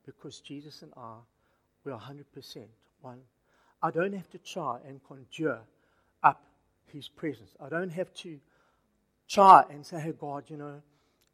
because 0.05 0.41
Jesus 0.41 0.83
and 0.83 0.93
I, 0.97 1.17
we're 1.85 1.93
100% 1.93 2.65
one. 3.01 3.21
I 3.83 3.91
don't 3.91 4.13
have 4.15 4.31
to 4.31 4.39
try 4.39 4.79
and 4.87 5.03
conjure 5.05 5.61
up 6.23 6.43
his 6.93 7.09
presence. 7.09 7.51
I 7.61 7.69
don't 7.69 7.91
have 7.91 8.13
to 8.15 8.39
try 9.29 9.65
and 9.71 9.85
say, 9.85 10.01
hey, 10.01 10.13
God, 10.13 10.45
you 10.49 10.57
know, 10.57 10.83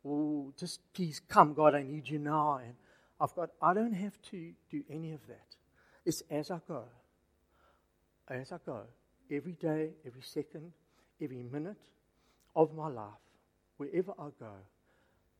oh, 0.04 0.52
just 0.58 0.80
please 0.92 1.20
come, 1.28 1.54
God, 1.54 1.74
I 1.74 1.82
need 1.82 2.08
you 2.08 2.18
now. 2.18 2.60
And 2.64 2.74
I've 3.20 3.34
got, 3.34 3.50
I 3.60 3.74
don't 3.74 3.92
have 3.92 4.20
to 4.30 4.52
do 4.70 4.82
any 4.90 5.12
of 5.12 5.26
that. 5.28 5.56
It's 6.04 6.22
as 6.30 6.50
I 6.50 6.60
go. 6.66 6.84
As 8.28 8.52
I 8.52 8.56
go. 8.64 8.82
Every 9.30 9.52
day, 9.52 9.90
every 10.04 10.22
second, 10.22 10.72
every 11.22 11.42
minute 11.42 11.76
of 12.56 12.74
my 12.74 12.88
life, 12.88 13.22
wherever 13.76 14.12
I 14.18 14.28
go, 14.38 14.52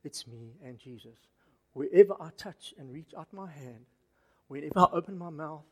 it's 0.05 0.27
me 0.27 0.53
and 0.65 0.79
Jesus. 0.79 1.19
Wherever 1.73 2.15
I 2.21 2.31
touch 2.37 2.73
and 2.79 2.93
reach 2.93 3.13
out 3.17 3.29
my 3.33 3.51
hand, 3.51 3.85
whenever 4.49 4.79
I 4.79 4.87
open 4.93 5.19
my 5.19 5.31
mouth, 5.31 5.65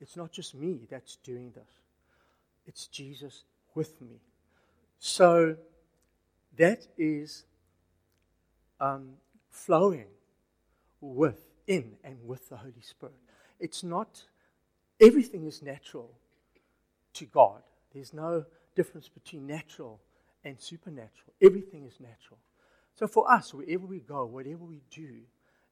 it's 0.00 0.16
not 0.16 0.30
just 0.30 0.54
me 0.54 0.86
that's 0.90 1.16
doing 1.16 1.52
this, 1.54 1.70
it's 2.66 2.86
Jesus 2.86 3.44
with 3.74 4.00
me. 4.00 4.20
So 4.98 5.56
that 6.56 6.86
is 6.98 7.44
um, 8.80 9.14
flowing 9.50 10.06
within 11.00 11.92
and 12.02 12.18
with 12.26 12.48
the 12.48 12.56
Holy 12.56 12.82
Spirit. 12.82 13.14
It's 13.58 13.82
not, 13.82 14.24
everything 15.00 15.46
is 15.46 15.62
natural 15.62 16.10
to 17.14 17.26
God. 17.26 17.62
There's 17.92 18.12
no 18.12 18.44
difference 18.74 19.08
between 19.08 19.46
natural 19.46 20.00
and 20.44 20.60
supernatural. 20.60 21.34
Everything 21.40 21.86
is 21.86 22.00
natural. 22.00 22.38
So 22.94 23.06
for 23.06 23.30
us, 23.30 23.52
wherever 23.52 23.86
we 23.86 24.00
go, 24.00 24.24
whatever 24.24 24.64
we 24.64 24.82
do, 24.90 25.20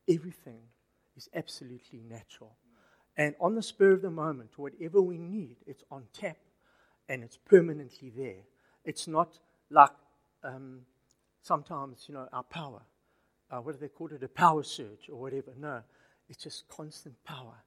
everything 0.09 0.61
is 1.17 1.29
absolutely 1.35 2.03
natural. 2.09 2.57
And 3.17 3.35
on 3.41 3.55
the 3.55 3.63
spur 3.63 3.93
of 3.93 4.03
the 4.03 4.11
moment, 4.11 4.59
whatever 4.59 5.01
we 5.01 5.19
need, 5.19 5.57
it's 5.67 5.85
on 5.91 6.05
tap 6.13 6.39
and 7.09 7.23
it's 7.23 7.37
permanently 7.37 8.11
there. 8.11 8.43
It's 8.85 9.07
not 9.07 9.39
like 9.71 9.91
um, 10.43 10.81
sometimes, 11.43 12.07
you 12.09 12.15
know, 12.15 12.29
our 12.33 12.43
power. 12.45 12.83
Uh, 13.51 13.59
what 13.59 13.73
do 13.73 13.79
they 13.79 13.89
call 13.89 14.09
it? 14.09 14.23
A 14.23 14.29
power 14.29 14.63
surge 14.63 15.11
or 15.11 15.21
whatever. 15.21 15.53
No, 15.59 15.83
it's 16.29 16.43
just 16.43 16.67
constant 16.69 17.23
power. 17.25 17.63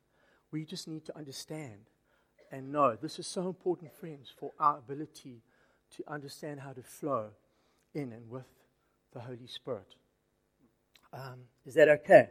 We 0.52 0.66
just 0.66 0.88
need 0.88 1.06
to 1.06 1.18
understand 1.18 1.90
and 2.56 2.72
know. 2.72 2.96
This 2.96 3.20
is 3.20 3.28
so 3.28 3.48
important, 3.48 3.94
friends, 3.94 4.32
for 4.34 4.54
our 4.58 4.78
ability 4.78 5.42
to 5.98 6.04
understand 6.08 6.62
how 6.62 6.72
to 6.72 6.82
flow 6.82 7.32
in 7.94 8.14
and 8.14 8.30
with 8.30 8.48
the 9.14 9.20
Holy 9.20 9.48
Spirit. 9.48 9.96
Um, 11.12 11.42
is 11.66 11.74
that 11.74 11.90
okay? 11.90 12.30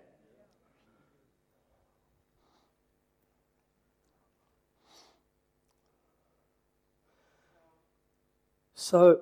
So, 8.74 9.20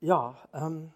yeah, 0.00 0.32
um, 0.54 0.92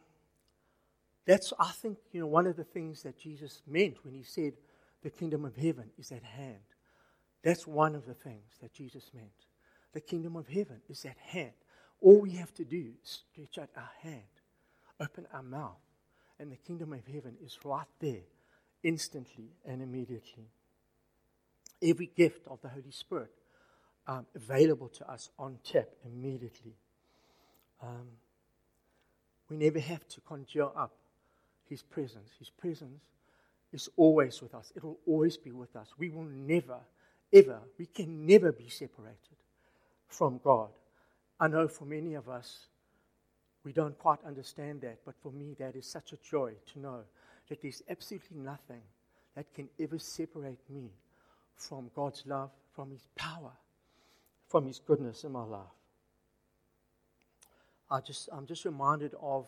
that's, 1.26 1.52
I 1.58 1.72
think, 1.72 1.98
you 2.12 2.20
know, 2.20 2.26
one 2.26 2.46
of 2.46 2.56
the 2.56 2.64
things 2.64 3.02
that 3.02 3.18
Jesus 3.18 3.60
meant 3.66 4.02
when 4.02 4.14
he 4.14 4.22
said 4.22 4.54
the 5.02 5.10
kingdom 5.10 5.44
of 5.44 5.56
heaven 5.56 5.90
is 5.98 6.10
at 6.10 6.22
hand. 6.22 6.69
That's 7.42 7.66
one 7.66 7.94
of 7.94 8.06
the 8.06 8.14
things 8.14 8.56
that 8.60 8.72
Jesus 8.72 9.10
meant. 9.14 9.30
The 9.92 10.00
kingdom 10.00 10.36
of 10.36 10.48
heaven 10.48 10.80
is 10.88 11.04
at 11.04 11.16
hand. 11.18 11.52
All 12.00 12.20
we 12.20 12.32
have 12.32 12.54
to 12.54 12.64
do 12.64 12.92
is 13.02 13.22
stretch 13.32 13.58
out 13.58 13.70
our 13.76 13.90
hand, 14.02 14.22
open 15.00 15.26
our 15.32 15.42
mouth, 15.42 15.80
and 16.38 16.50
the 16.50 16.56
kingdom 16.56 16.92
of 16.92 17.06
heaven 17.06 17.36
is 17.44 17.58
right 17.64 17.86
there, 18.00 18.22
instantly 18.82 19.50
and 19.64 19.82
immediately. 19.82 20.48
Every 21.82 22.10
gift 22.14 22.46
of 22.46 22.60
the 22.62 22.68
Holy 22.68 22.90
Spirit 22.90 23.32
um, 24.06 24.26
available 24.34 24.88
to 24.88 25.10
us 25.10 25.30
on 25.38 25.58
tap 25.64 25.88
immediately. 26.04 26.74
Um, 27.82 28.08
we 29.48 29.56
never 29.56 29.80
have 29.80 30.06
to 30.08 30.20
conjure 30.20 30.70
up 30.76 30.92
His 31.68 31.82
presence. 31.82 32.30
His 32.38 32.50
presence 32.50 33.02
is 33.72 33.88
always 33.96 34.40
with 34.42 34.54
us, 34.54 34.72
it 34.74 34.82
will 34.82 34.98
always 35.06 35.36
be 35.36 35.52
with 35.52 35.76
us. 35.76 35.88
We 35.98 36.10
will 36.10 36.24
never, 36.24 36.78
ever, 37.32 37.60
we 37.78 37.86
can 37.86 38.26
never 38.26 38.52
be 38.52 38.68
separated 38.68 39.36
from 40.08 40.40
God. 40.42 40.70
I 41.38 41.48
know 41.48 41.68
for 41.68 41.84
many 41.84 42.14
of 42.14 42.28
us, 42.28 42.66
we 43.64 43.72
don't 43.72 43.98
quite 43.98 44.18
understand 44.26 44.80
that, 44.82 44.98
but 45.04 45.14
for 45.22 45.30
me, 45.32 45.54
that 45.58 45.76
is 45.76 45.86
such 45.86 46.12
a 46.12 46.16
joy 46.16 46.52
to 46.72 46.80
know 46.80 47.00
that 47.48 47.62
there's 47.62 47.82
absolutely 47.88 48.36
nothing 48.36 48.82
that 49.36 49.52
can 49.54 49.68
ever 49.78 49.98
separate 49.98 50.58
me 50.68 50.90
from 51.56 51.90
God's 51.94 52.24
love, 52.26 52.50
from 52.72 52.90
His 52.90 53.06
power, 53.16 53.52
from 54.48 54.66
His 54.66 54.78
goodness 54.78 55.24
in 55.24 55.32
my 55.32 55.44
life. 55.44 55.60
I 57.90 58.00
just, 58.00 58.28
I'm 58.32 58.46
just 58.46 58.64
reminded 58.64 59.14
of 59.20 59.46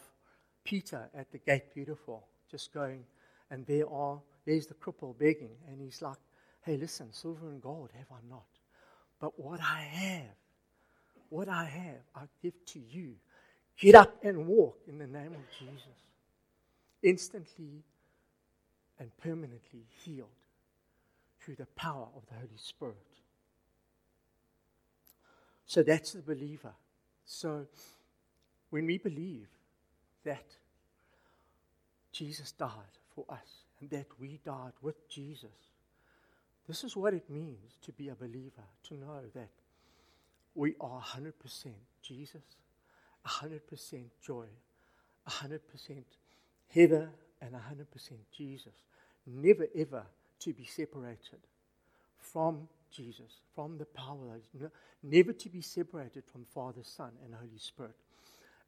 Peter 0.64 1.08
at 1.14 1.30
the 1.32 1.38
gate 1.38 1.74
beautiful, 1.74 2.26
just 2.50 2.72
going, 2.72 3.04
and 3.50 3.64
there 3.66 3.88
are, 3.88 4.20
there's 4.44 4.66
the 4.66 4.74
cripple 4.74 5.16
begging, 5.16 5.56
and 5.68 5.80
he's 5.80 6.02
like, 6.02 6.16
hey, 6.64 6.76
listen, 6.76 7.12
silver 7.12 7.49
and 7.49 7.61
gold 7.61 7.90
have 7.97 8.07
I 8.11 8.21
not, 8.28 8.47
but 9.21 9.38
what 9.38 9.61
I 9.61 9.81
have, 9.81 10.37
what 11.28 11.49
I 11.49 11.64
have, 11.64 12.02
I 12.14 12.23
give 12.42 12.54
to 12.66 12.81
you. 12.81 13.14
Get 13.78 13.95
up 13.95 14.23
and 14.23 14.47
walk 14.47 14.78
in 14.87 14.99
the 14.99 15.07
name 15.07 15.33
of 15.33 15.59
Jesus. 15.59 15.87
Instantly 17.02 17.83
and 18.99 19.11
permanently 19.16 19.87
healed 20.04 20.28
through 21.40 21.57
the 21.57 21.66
power 21.75 22.07
of 22.14 22.23
the 22.26 22.35
Holy 22.35 22.57
Spirit. 22.57 22.97
So 25.66 25.83
that's 25.83 26.12
the 26.12 26.23
believer. 26.23 26.75
So 27.25 27.66
when 28.71 28.87
we 28.87 28.99
believe 28.99 29.49
that 30.25 30.45
Jesus 32.12 32.52
died 32.52 32.71
for 33.14 33.25
us 33.28 33.64
and 33.81 33.90
that 33.90 34.07
we 34.21 34.38
died 34.45 34.73
with 34.81 35.09
Jesus, 35.09 35.72
this 36.73 36.85
is 36.85 36.97
what 36.97 37.12
it 37.12 37.29
means 37.29 37.76
to 37.83 37.93
be 37.93 38.09
a 38.09 38.14
believer, 38.14 38.64
to 38.83 38.95
know 38.95 39.21
that 39.35 39.50
we 40.55 40.75
are 40.81 41.02
100% 41.02 41.35
Jesus, 42.00 42.41
100% 43.26 44.05
joy, 44.25 44.47
100% 45.29 45.59
Heather, 46.75 47.11
and 47.43 47.52
100% 47.52 47.57
Jesus. 48.35 48.73
Never 49.26 49.67
ever 49.76 50.05
to 50.38 50.55
be 50.55 50.64
separated 50.64 51.41
from 52.19 52.67
Jesus, 52.91 53.41
from 53.55 53.76
the 53.76 53.85
power, 53.85 54.37
of 54.55 54.71
never 55.02 55.35
to 55.35 55.50
be 55.50 55.61
separated 55.61 56.25
from 56.25 56.47
Father, 56.55 56.85
Son, 56.85 57.11
and 57.23 57.35
Holy 57.35 57.59
Spirit. 57.59 57.97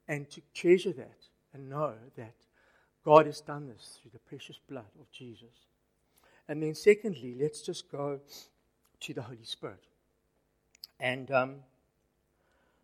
And 0.07 0.29
to 0.29 0.41
treasure 0.53 0.93
that 0.93 1.17
and 1.55 1.71
know 1.71 1.93
that 2.17 2.35
God 3.03 3.25
has 3.25 3.41
done 3.41 3.67
this 3.67 3.97
through 3.99 4.11
the 4.13 4.19
precious 4.19 4.59
blood 4.69 4.93
of 4.99 5.11
Jesus. 5.11 5.65
And 6.47 6.61
then, 6.61 6.75
secondly, 6.75 7.35
let's 7.39 7.61
just 7.61 7.91
go 7.91 8.19
to 8.99 9.13
the 9.13 9.21
Holy 9.21 9.43
Spirit. 9.43 9.83
And 10.99 11.31
um, 11.31 11.55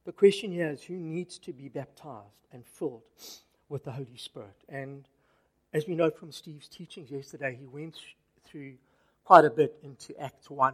the 0.06 0.12
question 0.12 0.52
here 0.52 0.69
is 0.69 0.84
who 0.84 0.95
needs 0.95 1.38
to 1.39 1.54
be 1.54 1.69
baptized 1.69 2.47
and 2.52 2.65
filled 2.65 3.04
with 3.69 3.84
the 3.84 3.91
Holy 3.91 4.17
Spirit? 4.17 4.58
And 4.67 5.08
as 5.74 5.88
we 5.88 5.95
know 5.95 6.10
from 6.10 6.32
Steve's 6.32 6.67
teachings 6.67 7.12
yesterday, 7.12 7.56
he 7.60 7.67
went 7.67 7.97
through 8.45 8.74
quite 9.24 9.45
a 9.45 9.50
bit 9.50 9.78
into 9.84 10.19
Acts 10.19 10.50
1 10.50 10.74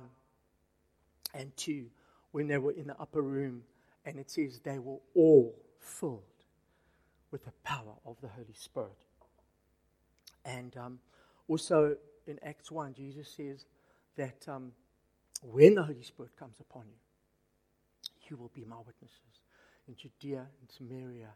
and 1.33 1.55
2 1.57 1.85
when 2.31 2.47
they 2.47 2.57
were 2.57 2.71
in 2.71 2.87
the 2.87 2.99
upper 2.99 3.21
room, 3.21 3.63
and 4.05 4.17
it 4.17 4.29
says 4.29 4.59
they 4.59 4.79
were 4.79 4.97
all 5.15 5.55
filled 5.79 6.23
with 7.31 7.43
the 7.45 7.51
power 7.63 7.93
of 8.05 8.15
the 8.21 8.27
Holy 8.27 8.53
Spirit. 8.53 8.97
And 10.45 10.75
um, 10.77 10.99
also 11.47 11.97
in 12.27 12.39
Acts 12.43 12.71
1, 12.71 12.93
Jesus 12.93 13.29
says 13.29 13.65
that 14.15 14.47
um, 14.47 14.71
when 15.41 15.75
the 15.75 15.83
Holy 15.83 16.03
Spirit 16.03 16.31
comes 16.37 16.59
upon 16.59 16.83
you, 16.87 16.97
you 18.29 18.37
will 18.37 18.51
be 18.53 18.65
my 18.65 18.77
witnesses 18.77 19.41
in 19.87 19.95
Judea 19.95 20.45
and 20.59 20.69
Samaria 20.69 21.29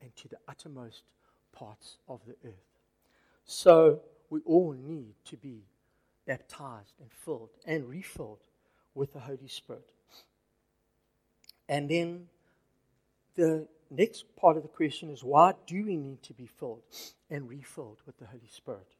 and 0.00 0.14
to 0.16 0.28
the 0.28 0.36
uttermost 0.48 1.02
parts 1.52 1.98
of 2.08 2.20
the 2.26 2.36
earth. 2.46 2.78
So 3.44 4.00
we 4.30 4.40
all 4.44 4.72
need 4.72 5.14
to 5.26 5.36
be 5.36 5.64
baptized 6.26 6.94
and 7.00 7.10
filled 7.12 7.50
and 7.66 7.88
refilled 7.88 8.40
with 8.94 9.12
the 9.12 9.20
Holy 9.20 9.48
Spirit. 9.48 9.90
And 11.68 11.88
then 11.88 12.26
the 13.34 13.66
next 13.90 14.24
part 14.36 14.56
of 14.56 14.62
the 14.62 14.68
question 14.68 15.10
is 15.10 15.22
why 15.22 15.54
do 15.66 15.84
we 15.84 15.96
need 15.96 16.22
to 16.24 16.34
be 16.34 16.46
filled 16.46 16.82
and 17.30 17.48
refilled 17.48 18.00
with 18.06 18.18
the 18.18 18.26
Holy 18.26 18.48
Spirit? 18.50 18.93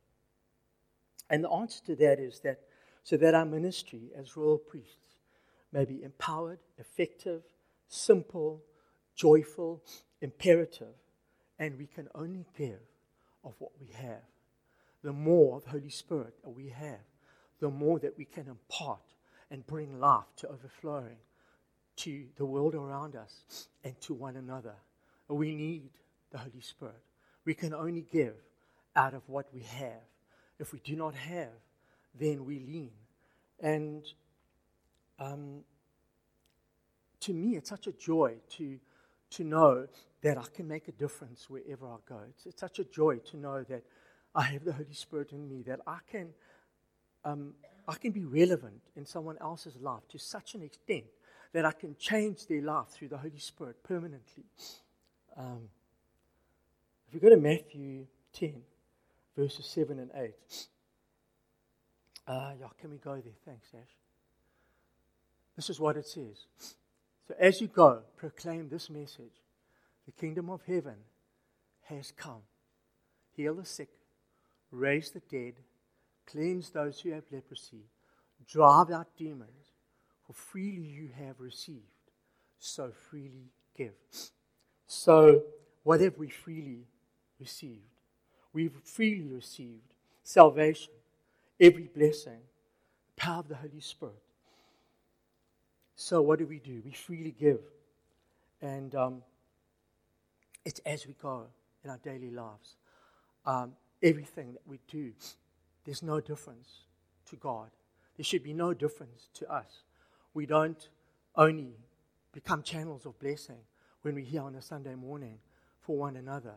And 1.31 1.43
the 1.43 1.51
answer 1.51 1.83
to 1.87 1.97
that 1.97 2.19
is 2.19 2.41
that 2.41 2.61
so 3.03 3.17
that 3.19 3.35
our 3.35 3.45
ministry 3.45 4.11
as 4.17 4.37
royal 4.37 4.59
priests 4.59 5.21
may 5.73 5.85
be 5.85 6.03
empowered, 6.03 6.59
effective, 6.79 7.43
simple, 7.89 8.63
joyful, 9.15 9.83
imperative, 10.21 10.95
and 11.59 11.79
we 11.79 11.87
can 11.87 12.09
only 12.15 12.47
give 12.57 12.81
of 13.45 13.55
what 13.59 13.73
we 13.81 13.89
have. 13.95 14.23
The 15.03 15.13
more 15.13 15.57
of 15.57 15.65
Holy 15.67 15.91
Spirit 15.91 16.35
we 16.45 16.69
have, 16.69 17.05
the 17.61 17.71
more 17.71 17.99
that 17.99 18.17
we 18.17 18.25
can 18.25 18.49
impart 18.49 19.03
and 19.51 19.67
bring 19.67 20.01
life 20.01 20.25
to 20.37 20.49
overflowing 20.49 21.17
to 21.97 22.25
the 22.37 22.47
world 22.47 22.75
around 22.75 23.15
us 23.15 23.69
and 23.85 24.01
to 24.01 24.15
one 24.15 24.37
another. 24.37 24.75
We 25.29 25.55
need 25.55 25.91
the 26.31 26.39
Holy 26.39 26.61
Spirit. 26.61 27.03
We 27.45 27.55
can 27.55 27.75
only 27.75 28.07
give 28.11 28.35
out 28.97 29.15
of 29.15 29.23
what 29.29 29.47
we 29.53 29.61
have. 29.61 30.03
If 30.59 30.73
we 30.73 30.81
do 30.81 30.97
not 30.97 31.15
have, 31.15 31.51
then 32.19 32.45
we 32.45 32.61
lean. 32.61 32.91
And 33.61 34.05
um, 35.19 35.61
to 37.21 37.33
me, 37.33 37.57
it's 37.57 37.71
such 37.71 37.87
a 37.87 37.93
joy 37.93 38.35
to, 38.57 38.79
to 39.31 39.45
know 39.45 39.87
that 40.23 40.39
I 40.39 40.45
can 40.55 40.67
make 40.69 40.89
a 40.89 40.93
difference 40.93 41.49
wherever 41.51 41.87
I 41.87 41.97
go. 42.09 42.21
It's, 42.29 42.47
it's 42.47 42.61
such 42.61 42.79
a 42.79 42.85
joy 42.85 43.17
to 43.31 43.37
know 43.37 43.63
that 43.65 43.83
I 44.35 44.43
have 44.43 44.65
the 44.65 44.73
Holy 44.73 44.95
Spirit 44.95 45.33
in 45.33 45.49
me, 45.49 45.63
that 45.63 45.81
I 45.87 45.99
can, 46.11 46.29
um, 47.25 47.55
I 47.87 47.95
can 47.95 48.13
be 48.13 48.25
relevant 48.25 48.81
in 48.97 49.07
someone 49.07 49.37
else's 49.41 49.77
life 49.77 50.07
to 50.09 50.19
such 50.19 50.55
an 50.55 50.63
extent 50.63 51.05
that 51.53 51.65
I 51.65 51.73
can 51.73 51.95
change 51.99 52.47
their 52.47 52.63
life 52.63 52.89
through 52.89 53.09
the 53.09 53.19
Holy 53.19 53.39
Spirit 53.39 53.83
permanently. 53.85 54.45
Um, 55.37 55.69
if 57.09 57.15
we 57.15 57.21
go 57.21 57.29
to 57.29 57.41
Matthew 57.41 58.07
10, 58.33 58.55
verses 59.37 59.67
7 59.67 59.99
and 59.99 60.11
8. 60.15 60.33
Uh, 62.27 62.53
yeah, 62.61 62.67
can 62.81 62.91
we 62.91 62.99
go 62.99 63.15
there? 63.15 63.35
Thanks, 63.45 63.69
Ash. 63.75 63.97
This 65.57 65.71
is 65.71 65.79
what 65.79 65.97
it 65.97 66.07
says. 66.07 66.47
So 67.29 67.35
as 67.39 67.61
you 67.61 67.69
go, 67.69 68.01
proclaim 68.17 68.69
this 68.69 68.91
message 68.91 69.41
the 70.07 70.13
kingdom 70.13 70.51
of 70.51 70.61
heaven 70.67 70.97
has 71.85 72.13
come. 72.13 72.43
Heal 73.37 73.55
the 73.55 73.65
sick, 73.65 73.89
raise 74.71 75.11
the 75.11 75.23
dead, 75.31 75.55
cleanse 76.27 76.71
those 76.71 77.01
who 77.01 77.13
have 77.13 77.25
leprosy, 77.33 77.87
drive 78.47 78.91
out 78.91 79.09
demons. 79.17 79.73
For 80.27 80.33
freely 80.33 80.83
you 80.83 81.11
have 81.19 81.41
received, 81.41 81.83
so 82.59 82.93
freely 83.11 83.51
give. 83.77 83.93
So, 84.87 85.43
what 85.83 86.01
have 86.01 86.17
we 86.17 86.29
freely 86.29 86.87
received? 87.39 87.94
We've 88.55 88.73
freely 88.85 89.29
received 89.29 89.93
salvation, 90.23 90.93
every 91.61 91.91
blessing, 91.95 92.41
power 93.17 93.41
of 93.41 93.49
the 93.49 93.57
Holy 93.57 93.81
Spirit, 93.81 94.23
so, 95.97 96.21
what 96.23 96.39
do 96.39 96.47
we 96.47 96.59
do? 96.59 96.83
We 96.85 96.91
freely 96.91 97.35
give. 97.39 97.61
And 98.61 98.95
um, 98.95 99.23
it's 100.65 100.81
as 100.81 101.07
we 101.07 101.15
go 101.21 101.47
in 101.85 101.91
our 101.91 101.99
daily 101.99 102.31
lives. 102.31 102.77
Um, 103.47 103.73
everything 104.03 104.53
that 104.55 104.63
we 104.67 104.81
do, 104.91 105.13
there's 105.85 106.03
no 106.03 106.21
difference 106.21 106.69
to 107.31 107.37
God. 107.37 107.71
There 108.17 108.25
should 108.25 108.43
be 108.43 108.53
no 108.53 108.75
difference 108.75 109.29
to 109.35 109.53
us. 109.53 109.83
We 110.33 110.47
don't 110.47 110.89
only 111.37 111.75
become 112.33 112.63
channels 112.63 113.07
of 113.07 113.19
blessing 113.19 113.59
when 114.03 114.15
we're 114.15 114.25
here 114.25 114.43
on 114.43 114.55
a 114.57 114.63
Sunday 114.63 114.95
morning 114.95 115.39
for 115.81 115.97
one 115.97 116.17
another. 116.17 116.55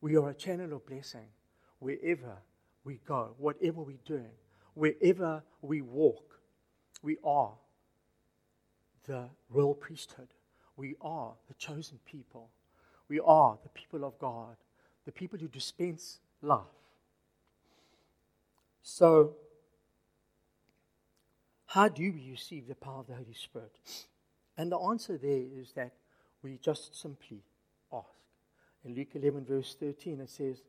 We 0.00 0.16
are 0.16 0.30
a 0.30 0.34
channel 0.34 0.72
of 0.74 0.86
blessing 0.86 1.28
wherever 1.78 2.36
we 2.84 3.00
go, 3.06 3.34
whatever 3.38 3.82
we're 3.82 3.96
doing, 4.04 4.32
wherever 4.74 5.42
we 5.62 5.82
walk, 5.82 6.40
we 7.02 7.16
are 7.24 7.52
the 9.06 9.28
royal 9.48 9.74
priesthood. 9.74 10.28
We 10.76 10.94
are 11.00 11.32
the 11.48 11.54
chosen 11.54 11.98
people. 12.06 12.50
We 13.08 13.20
are 13.20 13.58
the 13.62 13.68
people 13.70 14.04
of 14.04 14.18
God, 14.18 14.56
the 15.04 15.12
people 15.12 15.38
who 15.38 15.48
dispense 15.48 16.20
love. 16.42 16.68
So, 18.82 19.34
how 21.66 21.88
do 21.88 22.02
we 22.02 22.30
receive 22.30 22.66
the 22.66 22.74
power 22.74 23.00
of 23.00 23.06
the 23.06 23.14
Holy 23.14 23.34
Spirit? 23.34 23.76
And 24.56 24.72
the 24.72 24.78
answer 24.78 25.18
there 25.18 25.42
is 25.60 25.72
that 25.72 25.92
we 26.42 26.58
just 26.58 26.98
simply 27.00 27.42
ask. 27.92 28.19
In 28.84 28.94
Luke 28.94 29.14
11, 29.14 29.44
verse 29.44 29.76
13, 29.78 30.20
it 30.20 30.30
says, 30.30 30.62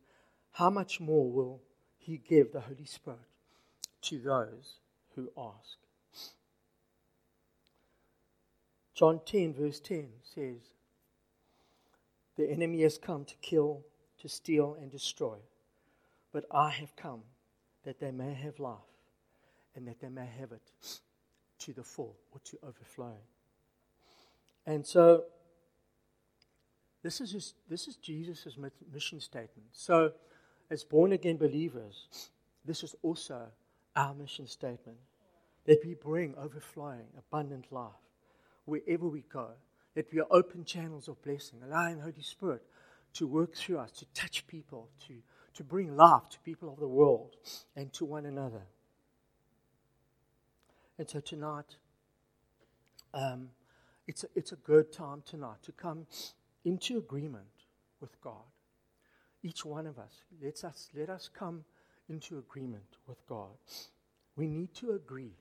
How 0.51 0.69
much 0.69 0.99
more 0.99 1.31
will 1.31 1.61
He 1.97 2.17
give 2.17 2.51
the 2.51 2.61
Holy 2.61 2.85
Spirit 2.85 3.19
to 4.03 4.19
those 4.19 4.79
who 5.15 5.31
ask? 5.37 5.77
John 8.93 9.21
10, 9.25 9.53
verse 9.53 9.79
10 9.79 10.09
says, 10.23 10.61
The 12.37 12.49
enemy 12.49 12.81
has 12.81 12.97
come 12.97 13.25
to 13.25 13.35
kill, 13.41 13.81
to 14.19 14.27
steal, 14.27 14.77
and 14.79 14.91
destroy. 14.91 15.37
But 16.31 16.45
I 16.51 16.69
have 16.69 16.95
come 16.95 17.21
that 17.83 17.99
they 17.99 18.11
may 18.11 18.33
have 18.33 18.59
life 18.59 18.77
and 19.75 19.87
that 19.87 19.99
they 20.01 20.09
may 20.09 20.27
have 20.39 20.51
it 20.51 20.61
to 21.59 21.73
the 21.73 21.83
full 21.83 22.15
or 22.31 22.39
to 22.45 22.57
overflowing. 22.63 23.25
And 24.65 24.85
so, 24.85 25.23
this 27.03 27.19
is, 27.19 27.31
his, 27.31 27.53
this 27.69 27.87
is 27.87 27.95
Jesus' 27.95 28.57
mission 28.93 29.19
statement. 29.19 29.67
So, 29.71 30.11
as 30.69 30.83
born 30.83 31.11
again 31.11 31.37
believers, 31.37 32.29
this 32.63 32.83
is 32.83 32.95
also 33.01 33.47
our 33.95 34.13
mission 34.13 34.47
statement 34.47 34.97
that 35.65 35.79
we 35.85 35.95
bring 35.95 36.35
overflowing, 36.35 37.07
abundant 37.17 37.71
life 37.71 37.91
wherever 38.65 39.07
we 39.07 39.23
go, 39.31 39.49
that 39.95 40.11
we 40.13 40.19
are 40.19 40.27
open 40.31 40.63
channels 40.63 41.07
of 41.07 41.21
blessing, 41.23 41.59
allowing 41.65 41.97
the 41.97 42.03
Holy 42.03 42.21
Spirit 42.21 42.61
to 43.13 43.27
work 43.27 43.55
through 43.55 43.79
us, 43.79 43.91
to 43.91 44.05
touch 44.13 44.47
people, 44.47 44.89
to, 45.07 45.15
to 45.53 45.63
bring 45.63 45.95
life 45.95 46.29
to 46.29 46.39
people 46.39 46.71
of 46.71 46.79
the 46.79 46.87
world 46.87 47.35
and 47.75 47.91
to 47.93 48.05
one 48.05 48.25
another. 48.25 48.61
And 50.97 51.09
so 51.09 51.19
tonight, 51.19 51.75
um, 53.13 53.49
it's, 54.07 54.23
a, 54.23 54.27
it's 54.35 54.51
a 54.51 54.57
good 54.57 54.93
time 54.93 55.23
tonight 55.25 55.57
to 55.63 55.71
come 55.71 56.05
into 56.63 56.97
agreement 56.97 57.45
with 57.99 58.19
God. 58.21 58.43
Each 59.43 59.65
one 59.65 59.87
of 59.87 59.97
us, 59.97 60.23
let 60.41 60.63
us, 60.63 60.89
let 60.95 61.09
us 61.09 61.29
come 61.33 61.63
into 62.09 62.37
agreement 62.37 62.97
with 63.07 63.25
God. 63.27 63.57
We 64.35 64.47
need 64.47 64.73
to 64.75 64.91
agree, 64.91 65.33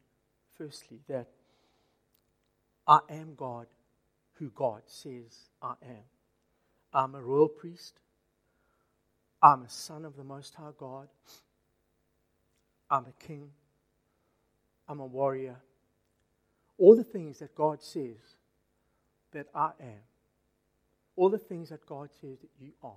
firstly, 0.56 1.00
that 1.08 1.28
I 2.86 3.00
am 3.10 3.34
God 3.36 3.66
who 4.34 4.50
God 4.50 4.82
says 4.86 5.50
I 5.62 5.74
am. 5.82 6.04
I'm 6.92 7.14
a 7.14 7.20
royal 7.20 7.48
priest. 7.48 8.00
I'm 9.42 9.62
a 9.62 9.68
son 9.68 10.04
of 10.04 10.16
the 10.16 10.24
Most 10.24 10.54
High 10.54 10.70
God. 10.78 11.08
I'm 12.90 13.06
a 13.06 13.24
king. 13.24 13.50
I'm 14.88 15.00
a 15.00 15.06
warrior. 15.06 15.56
All 16.78 16.96
the 16.96 17.04
things 17.04 17.38
that 17.38 17.54
God 17.54 17.82
says 17.82 18.36
that 19.32 19.46
I 19.54 19.70
am, 19.80 20.00
all 21.20 21.28
the 21.28 21.36
things 21.36 21.68
that 21.68 21.84
God 21.84 22.08
says 22.22 22.38
that 22.40 22.48
you 22.58 22.72
are, 22.82 22.96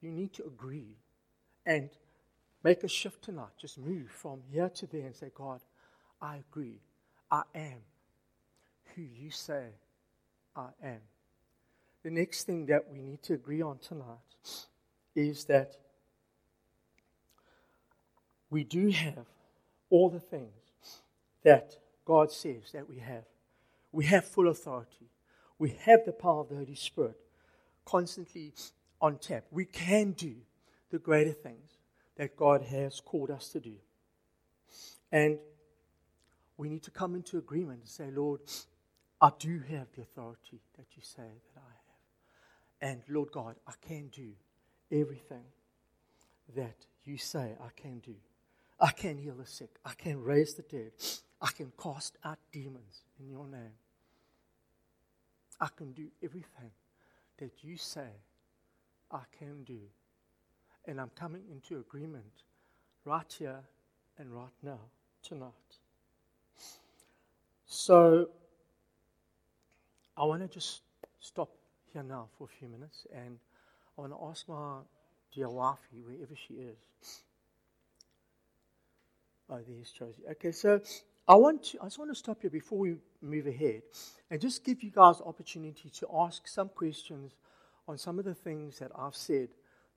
you 0.00 0.12
need 0.12 0.32
to 0.34 0.44
agree 0.44 0.94
and 1.66 1.90
make 2.62 2.84
a 2.84 2.88
shift 2.88 3.24
tonight. 3.24 3.50
Just 3.60 3.76
move 3.76 4.08
from 4.08 4.38
here 4.52 4.68
to 4.68 4.86
there 4.86 5.06
and 5.06 5.16
say, 5.16 5.32
God, 5.34 5.58
I 6.22 6.36
agree. 6.36 6.78
I 7.32 7.42
am 7.52 7.78
who 8.94 9.02
you 9.02 9.32
say 9.32 9.64
I 10.54 10.68
am. 10.80 11.00
The 12.04 12.10
next 12.10 12.44
thing 12.44 12.66
that 12.66 12.84
we 12.88 13.00
need 13.02 13.20
to 13.24 13.34
agree 13.34 13.62
on 13.62 13.78
tonight 13.78 14.68
is 15.16 15.46
that 15.46 15.76
we 18.48 18.62
do 18.62 18.90
have 18.90 19.26
all 19.90 20.08
the 20.08 20.20
things 20.20 21.00
that 21.42 21.78
God 22.04 22.30
says 22.30 22.70
that 22.72 22.88
we 22.88 22.98
have. 22.98 23.24
We 23.90 24.04
have 24.04 24.24
full 24.24 24.46
authority. 24.46 25.10
We 25.58 25.70
have 25.80 26.04
the 26.06 26.12
power 26.12 26.42
of 26.42 26.48
the 26.48 26.54
Holy 26.54 26.76
Spirit 26.76 27.18
constantly 27.84 28.52
on 29.00 29.18
tap. 29.18 29.44
We 29.50 29.64
can 29.64 30.12
do 30.12 30.34
the 30.90 30.98
greater 30.98 31.32
things 31.32 31.78
that 32.16 32.36
God 32.36 32.62
has 32.62 33.00
called 33.00 33.30
us 33.30 33.48
to 33.50 33.60
do. 33.60 33.74
And 35.10 35.38
we 36.56 36.68
need 36.68 36.82
to 36.84 36.90
come 36.90 37.14
into 37.14 37.38
agreement 37.38 37.80
and 37.80 37.88
say, 37.88 38.10
Lord, 38.10 38.40
I 39.20 39.30
do 39.38 39.62
have 39.70 39.88
the 39.94 40.02
authority 40.02 40.60
that 40.76 40.86
you 40.96 41.02
say 41.02 41.22
that 41.54 41.60
I 41.60 41.70
have. 41.70 42.92
And 42.92 43.02
Lord 43.08 43.30
God, 43.32 43.56
I 43.66 43.72
can 43.80 44.08
do 44.08 44.30
everything 44.92 45.44
that 46.54 46.86
you 47.04 47.18
say 47.18 47.52
I 47.60 47.70
can 47.76 47.98
do. 48.00 48.14
I 48.80 48.90
can 48.90 49.18
heal 49.18 49.34
the 49.34 49.46
sick. 49.46 49.76
I 49.84 49.94
can 49.94 50.22
raise 50.22 50.54
the 50.54 50.62
dead. 50.62 50.92
I 51.40 51.48
can 51.48 51.72
cast 51.80 52.16
out 52.24 52.38
demons 52.52 53.02
in 53.18 53.28
your 53.28 53.46
name. 53.46 53.74
I 55.60 55.68
can 55.74 55.92
do 55.92 56.08
everything 56.22 56.70
that 57.38 57.62
you 57.62 57.76
say 57.76 58.08
I 59.10 59.20
can 59.38 59.64
do. 59.64 59.78
And 60.86 61.00
I'm 61.00 61.10
coming 61.18 61.42
into 61.50 61.78
agreement 61.78 62.42
right 63.04 63.34
here 63.38 63.60
and 64.18 64.32
right 64.32 64.52
now, 64.62 64.80
tonight. 65.22 65.50
So, 67.66 68.28
I 70.16 70.24
want 70.24 70.42
to 70.42 70.48
just 70.48 70.82
stop 71.20 71.50
here 71.92 72.02
now 72.02 72.28
for 72.38 72.44
a 72.44 72.58
few 72.58 72.68
minutes 72.68 73.06
and 73.12 73.38
I 73.96 74.00
want 74.00 74.12
to 74.12 74.18
ask 74.30 74.48
my 74.48 74.78
dear 75.34 75.48
wifey, 75.48 76.02
wherever 76.04 76.34
she 76.36 76.54
is. 76.54 77.22
Oh, 79.50 79.58
there's 79.66 79.90
Josie. 79.90 80.22
Okay, 80.32 80.52
so 80.52 80.80
I 81.26 81.36
want 81.36 81.62
to, 81.64 81.78
I 81.80 81.84
just 81.84 81.98
want 81.98 82.10
to 82.10 82.14
stop 82.14 82.42
here 82.42 82.50
before 82.50 82.78
we 82.78 82.96
move 83.22 83.46
ahead 83.46 83.82
and 84.30 84.38
just 84.38 84.62
give 84.62 84.82
you 84.82 84.90
guys 84.90 85.22
opportunity 85.24 85.88
to 85.88 86.06
ask 86.14 86.46
some 86.46 86.68
questions 86.68 87.32
on 87.88 87.96
some 87.96 88.18
of 88.18 88.26
the 88.26 88.34
things 88.34 88.78
that 88.78 88.90
I've 88.94 89.16
said 89.16 89.48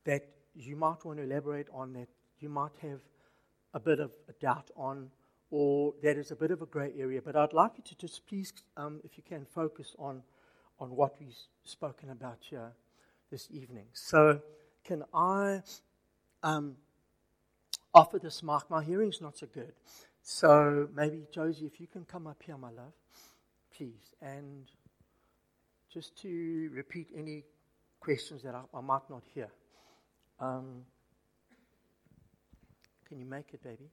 that 0.06 0.26
you 0.56 0.78
might 0.78 1.04
want 1.04 1.18
to 1.18 1.24
elaborate 1.24 1.68
on, 1.74 1.92
that 1.94 2.08
you 2.40 2.48
might 2.48 2.72
have 2.82 3.02
a 3.74 3.80
bit 3.80 4.00
of 4.00 4.12
a 4.30 4.34
doubt 4.42 4.72
on, 4.78 5.10
or 5.52 5.94
that 6.02 6.18
is 6.18 6.32
a 6.32 6.36
bit 6.36 6.52
of 6.52 6.62
a 6.62 6.66
grey 6.66 6.94
area. 6.98 7.22
But 7.22 7.36
I'd 7.36 7.52
like 7.52 7.72
you 7.76 7.84
to 7.84 7.96
just 7.96 8.26
please, 8.26 8.54
um, 8.78 9.02
if 9.04 9.18
you 9.18 9.24
can, 9.28 9.46
focus 9.46 9.96
on, 10.00 10.24
on 10.80 10.96
what 10.96 11.20
we've 11.20 11.36
spoken 11.66 12.10
about 12.10 12.38
here 12.40 12.72
this 13.30 13.50
evening. 13.52 13.88
So, 13.92 14.40
can 14.86 15.04
I 15.13 15.62
um, 16.42 16.78
offer 17.94 18.18
this 18.18 18.42
mic? 18.42 18.70
My 18.70 18.82
hearing's 18.82 19.20
not 19.20 19.38
so 19.38 19.48
good. 19.54 19.74
So, 20.30 20.90
maybe, 20.94 21.26
Josie, 21.32 21.68
if 21.68 21.80
you 21.80 21.88
can 21.88 22.04
come 22.04 22.28
up 22.28 22.44
here, 22.46 22.58
my 22.58 22.70
love, 22.70 22.92
please. 23.74 24.13
And 24.22 24.70
just 25.90 26.22
to 26.22 26.70
repeat 26.74 27.08
any 27.16 27.46
questions 28.02 28.44
that 28.44 28.54
I, 28.54 28.63
I 28.78 28.82
might 28.82 29.10
not 29.10 29.24
hear. 29.34 29.48
Um, 30.42 30.84
can 33.08 33.20
you 33.20 33.26
make 33.26 33.54
it, 33.54 33.63
baby? 33.63 33.90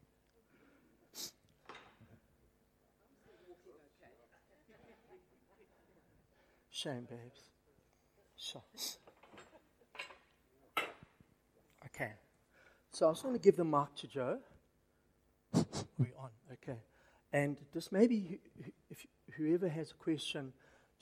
Shame, 6.69 7.07
babes. 7.09 7.43
Sure. 8.37 8.65
Okay. 11.87 12.11
So 12.91 13.09
I 13.09 13.13
just 13.13 13.23
want 13.23 13.37
to 13.37 13.41
give 13.41 13.57
the 13.57 13.65
mic 13.65 13.95
to 13.99 14.09
Joe. 14.09 14.39
We're 15.99 16.09
on. 16.19 16.31
Okay. 16.53 16.79
And 17.33 17.57
just 17.73 17.93
maybe 17.93 18.39
if 18.91 19.07
whoever 19.37 19.69
has 19.69 19.91
a 19.91 19.95
question, 19.95 20.53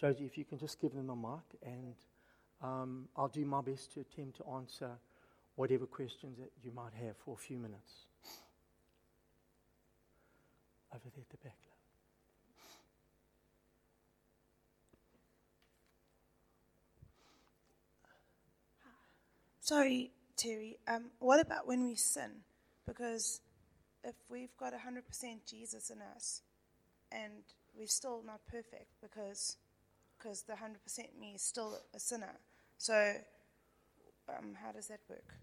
Josie, 0.00 0.24
if 0.24 0.38
you 0.38 0.44
can 0.44 0.58
just 0.58 0.80
give 0.80 0.94
them 0.94 1.10
a 1.10 1.16
mic, 1.16 1.60
and 1.62 1.94
um, 2.62 3.08
I'll 3.16 3.28
do 3.28 3.44
my 3.44 3.60
best 3.60 3.92
to 3.94 4.00
attempt 4.00 4.38
to 4.38 4.44
answer 4.54 4.90
whatever 5.56 5.86
questions 5.86 6.38
that 6.38 6.50
you 6.62 6.72
might 6.72 6.94
have 6.94 7.16
for 7.24 7.34
a 7.34 7.36
few 7.36 7.58
minutes. 7.58 8.06
Over 10.94 11.04
there 11.14 11.22
at 11.22 11.30
the 11.30 11.36
back. 11.38 11.56
Sorry, 19.60 20.10
Terry. 20.36 20.78
Um, 20.88 21.10
what 21.18 21.40
about 21.40 21.66
when 21.66 21.84
we 21.84 21.94
sin? 21.94 22.30
Because 22.86 23.40
if 24.04 24.14
we've 24.28 24.56
got 24.56 24.72
100% 24.72 25.46
Jesus 25.46 25.90
in 25.90 25.98
us 26.16 26.42
and 27.10 27.42
we're 27.76 27.86
still 27.86 28.22
not 28.26 28.40
perfect 28.46 28.88
because 29.00 29.56
because 30.18 30.42
the 30.42 30.52
100% 30.52 31.18
me 31.20 31.32
is 31.34 31.42
still 31.42 31.80
a 31.94 31.98
sinner. 31.98 32.38
So, 32.78 33.14
um, 34.28 34.56
how 34.62 34.70
does 34.70 34.86
that 34.86 35.00
work? 35.08 35.34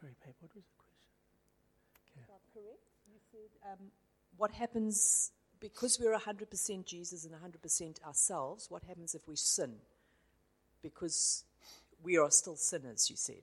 Sorry, 0.00 0.14
Paige, 0.24 0.36
what 0.40 0.54
was 0.54 0.64
the 0.64 0.72
question? 0.78 1.02
Okay. 2.16 2.40
correct. 2.54 2.80
You 3.12 3.18
said 3.30 3.70
um, 3.70 3.90
what 4.38 4.52
happens 4.52 5.32
because 5.60 6.00
we're 6.00 6.18
100% 6.18 6.84
Jesus 6.84 7.24
and 7.24 7.34
100% 7.34 8.02
ourselves, 8.04 8.66
what 8.68 8.82
happens 8.82 9.14
if 9.14 9.28
we 9.28 9.36
sin? 9.36 9.74
Because 10.82 11.44
we 12.02 12.18
are 12.18 12.30
still 12.30 12.56
sinners, 12.56 13.08
you 13.10 13.16
said. 13.16 13.42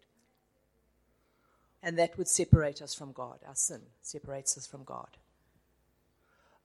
And 1.82 1.98
that 1.98 2.17
would 2.17 2.28
separate 2.28 2.82
us 2.82 2.93
from 2.93 3.13
God. 3.13 3.39
Our 3.48 3.56
sin 3.56 3.82
separates 4.02 4.58
us 4.58 4.67
from 4.67 4.84
God. 4.84 5.10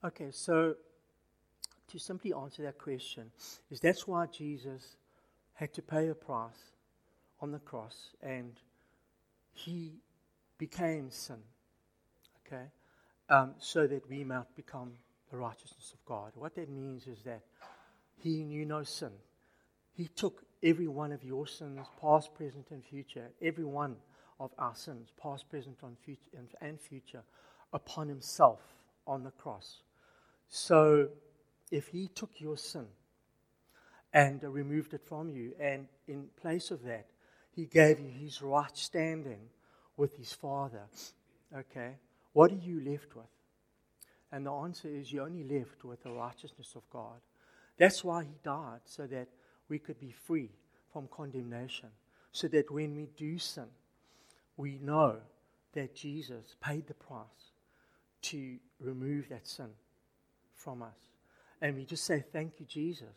Okay, 0.03 0.29
so 0.31 0.75
to 1.87 1.99
simply 1.99 2.33
answer 2.33 2.63
that 2.63 2.77
question, 2.77 3.31
is 3.71 3.79
that's 3.79 4.07
why 4.07 4.25
Jesus 4.27 4.97
had 5.53 5.73
to 5.73 5.81
pay 5.81 6.09
a 6.09 6.15
price 6.15 6.73
on 7.39 7.51
the 7.51 7.59
cross 7.59 8.09
and 8.21 8.59
he 9.53 9.93
became 10.57 11.09
sin, 11.09 11.37
okay, 12.45 12.65
um, 13.29 13.53
so 13.57 13.87
that 13.87 14.09
we 14.09 14.23
might 14.23 14.53
become 14.55 14.91
the 15.31 15.37
righteousness 15.37 15.93
of 15.93 16.05
God. 16.05 16.31
What 16.35 16.55
that 16.55 16.69
means 16.69 17.07
is 17.07 17.19
that 17.23 17.41
he 18.17 18.43
knew 18.43 18.65
no 18.65 18.83
sin. 18.83 19.11
He 19.95 20.07
took 20.07 20.43
every 20.61 20.87
one 20.87 21.11
of 21.11 21.23
your 21.23 21.47
sins, 21.47 21.87
past, 22.01 22.33
present, 22.35 22.67
and 22.71 22.83
future, 22.83 23.31
every 23.41 23.63
one 23.63 23.95
of 24.39 24.51
our 24.59 24.75
sins, 24.75 25.09
past, 25.21 25.49
present, 25.49 25.77
and 26.61 26.79
future, 26.81 27.23
upon 27.71 28.09
himself 28.09 28.59
on 29.07 29.23
the 29.23 29.31
cross. 29.31 29.81
So 30.49 31.07
if 31.71 31.87
he 31.87 32.09
took 32.09 32.31
your 32.39 32.57
sin 32.57 32.87
and 34.13 34.43
removed 34.43 34.93
it 34.93 35.01
from 35.07 35.29
you, 35.29 35.53
and 35.59 35.87
in 36.07 36.27
place 36.41 36.71
of 36.71 36.83
that, 36.83 37.07
he 37.51 37.65
gave 37.65 37.99
you 37.99 38.09
his 38.09 38.41
right 38.41 38.75
standing 38.75 39.49
with 39.95 40.17
his 40.17 40.33
Father, 40.33 40.83
okay, 41.57 41.95
what 42.33 42.51
are 42.51 42.55
you 42.55 42.81
left 42.81 43.15
with? 43.15 43.25
And 44.31 44.45
the 44.45 44.51
answer 44.51 44.89
is 44.89 45.13
you're 45.13 45.25
only 45.25 45.45
left 45.45 45.85
with 45.85 46.03
the 46.03 46.11
righteousness 46.11 46.73
of 46.75 46.89
God. 46.89 47.21
That's 47.77 48.03
why 48.03 48.23
he 48.23 48.35
died, 48.43 48.81
so 48.83 49.07
that 49.07 49.29
we 49.69 49.79
could 49.79 49.99
be 49.99 50.11
free 50.11 50.49
from 50.91 51.07
condemnation. 51.11 51.89
So 52.31 52.47
that 52.49 52.69
when 52.69 52.95
we 52.95 53.07
do 53.17 53.37
sin, 53.39 53.67
we 54.57 54.77
know 54.81 55.17
that 55.73 55.95
Jesus 55.95 56.55
paid 56.61 56.87
the 56.87 56.93
price 56.93 57.53
to 58.23 58.57
remove 58.79 59.29
that 59.29 59.47
sin 59.47 59.69
from 60.53 60.81
us. 60.81 60.97
And 61.61 61.75
we 61.75 61.85
just 61.85 62.03
say, 62.03 62.23
Thank 62.31 62.59
you, 62.59 62.65
Jesus, 62.65 63.15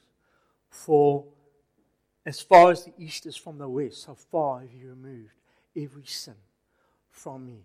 for 0.71 1.25
as 2.27 2.41
far 2.41 2.71
as 2.71 2.85
the 2.85 2.93
east 2.99 3.27
is 3.27 3.37
from 3.37 3.59
the 3.59 3.69
west, 3.69 4.03
so 4.03 4.15
far 4.15 4.61
have 4.61 4.73
you 4.73 4.91
removed 4.91 5.33
every 5.77 6.05
sin 6.05 6.35
from 7.11 7.47
me. 7.47 7.65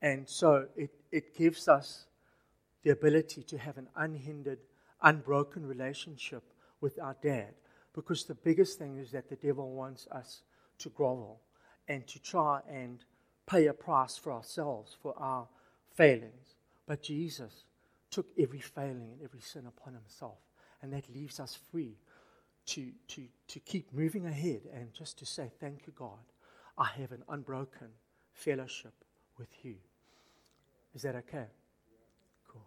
And 0.00 0.28
so 0.28 0.66
it, 0.76 0.90
it 1.12 1.36
gives 1.36 1.68
us 1.68 2.06
the 2.82 2.90
ability 2.90 3.44
to 3.44 3.58
have 3.58 3.78
an 3.78 3.88
unhindered, 3.94 4.58
unbroken 5.02 5.66
relationship 5.66 6.42
with 6.80 6.98
our 7.00 7.16
dad. 7.22 7.54
Because 7.94 8.24
the 8.24 8.34
biggest 8.34 8.78
thing 8.78 8.96
is 8.96 9.10
that 9.12 9.28
the 9.28 9.36
devil 9.36 9.70
wants 9.70 10.06
us 10.10 10.42
to 10.78 10.88
grovel 10.90 11.40
and 11.88 12.06
to 12.06 12.20
try 12.20 12.60
and 12.70 13.04
pay 13.46 13.66
a 13.66 13.72
price 13.72 14.16
for 14.16 14.32
ourselves, 14.32 14.96
for 15.02 15.14
our 15.18 15.46
failings. 15.94 16.54
But 16.86 17.02
Jesus 17.02 17.64
took 18.10 18.26
every 18.38 18.60
failing 18.60 19.10
and 19.12 19.22
every 19.22 19.40
sin 19.40 19.66
upon 19.66 19.94
himself. 19.94 20.38
And 20.80 20.92
that 20.92 21.12
leaves 21.12 21.38
us 21.40 21.58
free 21.70 21.96
to, 22.66 22.90
to, 23.08 23.22
to 23.48 23.60
keep 23.60 23.92
moving 23.92 24.26
ahead 24.26 24.62
and 24.72 24.92
just 24.92 25.18
to 25.18 25.26
say, 25.26 25.50
Thank 25.60 25.86
you, 25.86 25.92
God. 25.96 26.18
I 26.78 26.86
have 27.00 27.12
an 27.12 27.22
unbroken 27.28 27.88
fellowship 28.32 28.94
with 29.38 29.48
you. 29.62 29.74
Is 30.94 31.02
that 31.02 31.14
okay? 31.16 31.46
Cool. 32.48 32.66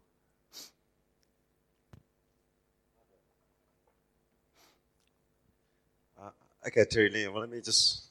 Uh, 6.21 6.29
okay, 6.67 6.86
Terry 6.86 7.10
Lee, 7.10 7.28
well, 7.28 7.41
let 7.41 7.49
me 7.49 7.62
just 7.62 8.06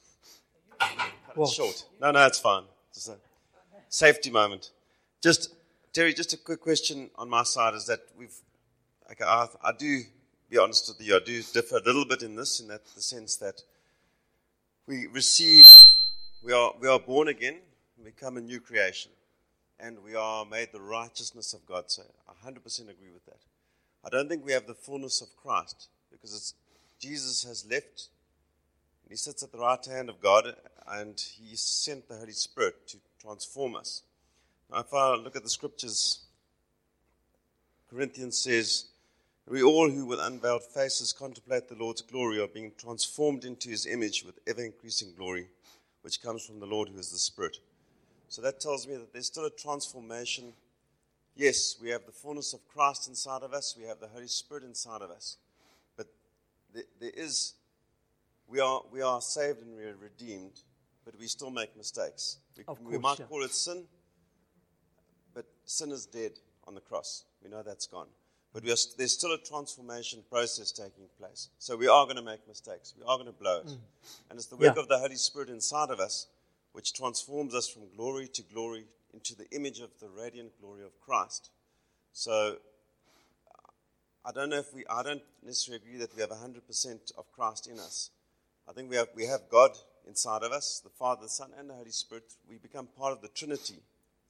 well, 1.35 1.47
short. 1.47 1.85
No, 1.99 2.11
no, 2.11 2.25
it's 2.25 2.39
fine. 2.39 2.63
Just 2.93 3.09
a 3.09 3.17
safety 3.89 4.29
moment. 4.29 4.71
Just 5.21 5.53
Terry, 5.93 6.13
just 6.13 6.33
a 6.33 6.37
quick 6.37 6.61
question 6.61 7.09
on 7.15 7.29
my 7.29 7.43
side 7.43 7.73
is 7.73 7.85
that 7.87 7.99
we've, 8.17 8.35
okay, 9.11 9.23
I, 9.23 9.47
I 9.63 9.71
do 9.71 10.01
be 10.49 10.57
honest 10.57 10.87
with 10.87 11.05
you, 11.05 11.15
I 11.15 11.19
do 11.25 11.41
differ 11.41 11.77
a 11.77 11.83
little 11.83 12.05
bit 12.05 12.21
in 12.21 12.35
this, 12.35 12.59
in 12.59 12.67
that 12.67 12.85
the 12.95 13.01
sense 13.01 13.35
that 13.37 13.61
we 14.87 15.07
receive, 15.07 15.65
we 16.43 16.53
are 16.53 16.73
we 16.79 16.87
are 16.87 16.99
born 16.99 17.27
again, 17.27 17.57
become 18.03 18.37
a 18.37 18.41
new 18.41 18.59
creation, 18.59 19.11
and 19.79 20.03
we 20.03 20.15
are 20.15 20.45
made 20.45 20.69
the 20.71 20.81
righteousness 20.81 21.53
of 21.53 21.65
God. 21.65 21.85
So 21.87 22.03
I 22.27 22.49
100% 22.49 22.57
agree 22.81 23.11
with 23.13 23.25
that. 23.25 23.39
I 24.05 24.09
don't 24.09 24.29
think 24.29 24.45
we 24.45 24.51
have 24.51 24.67
the 24.67 24.75
fullness 24.75 25.21
of 25.21 25.35
Christ 25.35 25.87
because 26.11 26.33
it's 26.33 26.53
Jesus 26.99 27.43
has 27.43 27.65
left 27.69 28.09
he 29.09 29.15
sits 29.15 29.43
at 29.43 29.51
the 29.51 29.59
right 29.59 29.85
hand 29.85 30.09
of 30.09 30.21
God 30.21 30.55
and 30.87 31.19
he 31.19 31.55
sent 31.55 32.07
the 32.07 32.17
Holy 32.17 32.31
Spirit 32.31 32.87
to 32.87 32.97
transform 33.21 33.75
us. 33.75 34.03
Now, 34.71 34.79
if 34.79 34.93
I 34.93 35.15
look 35.15 35.35
at 35.35 35.43
the 35.43 35.49
scriptures, 35.49 36.21
Corinthians 37.89 38.37
says, 38.37 38.85
We 39.47 39.61
all 39.63 39.89
who 39.89 40.05
with 40.05 40.19
unveiled 40.19 40.63
faces 40.63 41.13
contemplate 41.13 41.67
the 41.67 41.75
Lord's 41.75 42.01
glory 42.01 42.39
are 42.39 42.47
being 42.47 42.71
transformed 42.77 43.45
into 43.45 43.69
his 43.69 43.85
image 43.85 44.23
with 44.25 44.39
ever 44.47 44.63
increasing 44.63 45.13
glory, 45.15 45.47
which 46.01 46.21
comes 46.21 46.45
from 46.45 46.59
the 46.59 46.65
Lord 46.65 46.89
who 46.89 46.99
is 46.99 47.11
the 47.11 47.17
Spirit. 47.17 47.57
So 48.27 48.41
that 48.41 48.59
tells 48.59 48.87
me 48.87 48.95
that 48.95 49.13
there's 49.13 49.27
still 49.27 49.45
a 49.45 49.51
transformation. 49.51 50.53
Yes, 51.35 51.75
we 51.81 51.89
have 51.89 52.05
the 52.05 52.11
fullness 52.11 52.53
of 52.53 52.67
Christ 52.67 53.07
inside 53.07 53.43
of 53.43 53.53
us, 53.53 53.75
we 53.77 53.85
have 53.85 53.99
the 53.99 54.07
Holy 54.07 54.27
Spirit 54.27 54.63
inside 54.63 55.01
of 55.01 55.11
us. 55.11 55.37
But 55.95 56.07
there 56.73 57.11
is 57.13 57.53
we 58.47 58.59
are, 58.59 58.81
we 58.91 59.01
are 59.01 59.21
saved 59.21 59.61
and 59.61 59.75
we 59.75 59.83
are 59.83 59.95
redeemed, 59.95 60.61
but 61.03 61.17
we 61.19 61.27
still 61.27 61.51
make 61.51 61.75
mistakes. 61.75 62.37
We, 62.57 62.63
course, 62.63 62.79
we 62.83 62.97
might 62.97 63.19
yeah. 63.19 63.25
call 63.25 63.43
it 63.43 63.51
sin, 63.51 63.85
but 65.33 65.45
sin 65.65 65.91
is 65.91 66.05
dead 66.05 66.31
on 66.67 66.75
the 66.75 66.81
cross. 66.81 67.25
We 67.43 67.49
know 67.49 67.63
that's 67.63 67.87
gone. 67.87 68.07
But 68.53 68.63
are, 68.63 68.77
there's 68.97 69.11
still 69.11 69.33
a 69.33 69.37
transformation 69.37 70.23
process 70.29 70.71
taking 70.71 71.05
place. 71.19 71.49
So 71.59 71.75
we 71.75 71.87
are 71.87 72.05
going 72.05 72.15
to 72.15 72.21
make 72.21 72.47
mistakes. 72.47 72.93
We 72.97 73.03
are 73.03 73.17
going 73.17 73.27
to 73.27 73.33
blow 73.33 73.59
it. 73.59 73.67
Mm. 73.67 73.77
And 74.29 74.39
it's 74.39 74.45
the 74.45 74.55
work 74.55 74.75
yeah. 74.75 74.81
of 74.81 74.87
the 74.87 74.97
Holy 74.97 75.17
Spirit 75.17 75.49
inside 75.49 75.89
of 75.89 75.99
us 75.99 76.27
which 76.75 76.91
transforms 76.91 77.55
us 77.55 77.69
from 77.69 77.83
glory 77.95 78.27
to 78.27 78.43
glory 78.43 78.83
into 79.13 79.33
the 79.33 79.49
image 79.51 79.79
of 79.79 79.89
the 80.01 80.09
radiant 80.09 80.51
glory 80.59 80.83
of 80.83 80.99
Christ. 80.99 81.49
So 82.11 82.57
I 84.25 84.33
don't 84.33 84.49
know 84.49 84.57
if 84.57 84.73
we, 84.73 84.83
I 84.89 85.01
don't 85.01 85.21
necessarily 85.41 85.81
agree 85.81 85.97
that 85.99 86.13
we 86.13 86.21
have 86.21 86.31
100% 86.31 87.17
of 87.17 87.31
Christ 87.31 87.67
in 87.67 87.79
us. 87.79 88.09
I 88.67 88.73
think 88.73 88.89
we 88.89 88.95
have, 88.95 89.07
we 89.15 89.25
have 89.25 89.41
God 89.49 89.71
inside 90.07 90.43
of 90.43 90.51
us, 90.51 90.81
the 90.83 90.89
Father, 90.89 91.23
the 91.23 91.29
Son, 91.29 91.51
and 91.57 91.69
the 91.69 91.73
Holy 91.73 91.91
Spirit. 91.91 92.23
We 92.49 92.57
become 92.57 92.87
part 92.97 93.11
of 93.13 93.21
the 93.21 93.27
Trinity 93.27 93.79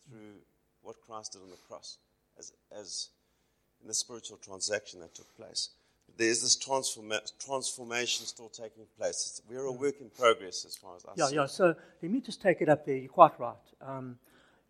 through 0.10 0.41
what 0.82 0.95
Christ 1.06 1.34
did 1.34 1.41
on 1.41 1.50
the 1.50 1.58
cross, 1.67 1.98
as, 2.38 2.52
as 2.71 3.10
in 3.82 3.88
the 3.88 3.93
spiritual 3.93 4.38
transaction 4.38 5.00
that 5.02 5.15
took 5.15 5.36
place. 5.36 5.69
There 6.17 6.28
is 6.28 6.41
this 6.41 6.58
transforma- 6.58 7.32
transformation 7.43 8.26
still 8.26 8.50
taking 8.50 8.86
place. 8.98 9.10
It's, 9.10 9.41
we're 9.50 9.65
a 9.65 9.71
work 9.71 10.00
in 10.00 10.10
progress 10.10 10.65
as 10.65 10.76
far 10.76 10.95
as 10.95 11.06
I 11.06 11.12
Yeah, 11.15 11.28
see. 11.28 11.36
yeah. 11.36 11.45
So 11.45 11.76
let 12.02 12.12
me 12.12 12.21
just 12.21 12.41
take 12.41 12.62
it 12.62 12.69
up 12.69 12.86
there. 12.86 12.95
You're 12.95 13.10
quite 13.10 13.38
right 13.39 13.56
um, 13.82 14.17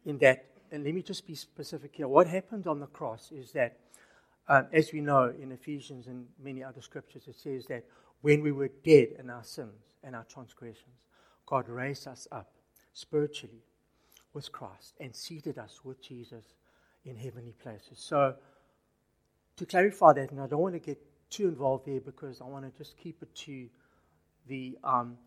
in 0.06 0.18
that. 0.20 0.46
And 0.72 0.84
let 0.84 0.94
me 0.94 1.02
just 1.02 1.28
be 1.28 1.36
specific 1.36 1.96
here. 1.96 2.08
What 2.08 2.28
happened 2.28 2.68
on 2.68 2.80
the 2.80 2.88
cross 2.88 3.32
is 3.32 3.52
that, 3.52 3.78
um, 4.48 4.68
as 4.74 4.92
we 4.92 5.02
know 5.02 5.34
in 5.40 5.52
Ephesians 5.52 6.08
and 6.08 6.26
many 6.44 6.64
other 6.64 6.82
scriptures, 6.82 7.28
it 7.28 7.36
says 7.36 7.66
that 7.68 7.84
when 8.22 8.42
we 8.42 8.52
were 8.52 8.70
dead 8.84 9.10
in 9.20 9.30
our 9.30 9.44
sins 9.44 9.84
and 10.04 10.16
our 10.16 10.24
transgressions, 10.26 11.06
God 11.46 11.70
raised 11.70 12.08
us 12.08 12.28
up 12.32 12.52
spiritually 12.94 13.64
with 14.34 14.52
Christ 14.52 14.96
and 15.00 15.16
seated 15.16 15.58
us 15.58 15.82
with 15.84 16.02
Jesus 16.02 16.46
in 17.06 17.16
heavenly 17.16 17.54
places. 17.54 17.98
So, 18.00 18.36
to 19.58 19.66
clarify 19.66 20.14
that, 20.14 20.32
and 20.32 20.42
I 20.42 20.48
don't 20.48 20.60
want 20.60 20.74
to 20.74 20.80
get 20.80 21.00
too 21.30 21.48
involved 21.48 21.86
there 21.86 22.02
because 22.02 22.42
I 22.42 22.46
want 22.46 22.66
to 22.66 22.78
just 22.78 22.98
keep 22.98 23.22
it 23.22 23.34
to 23.36 23.68
the, 24.48 24.78
um, 24.84 25.18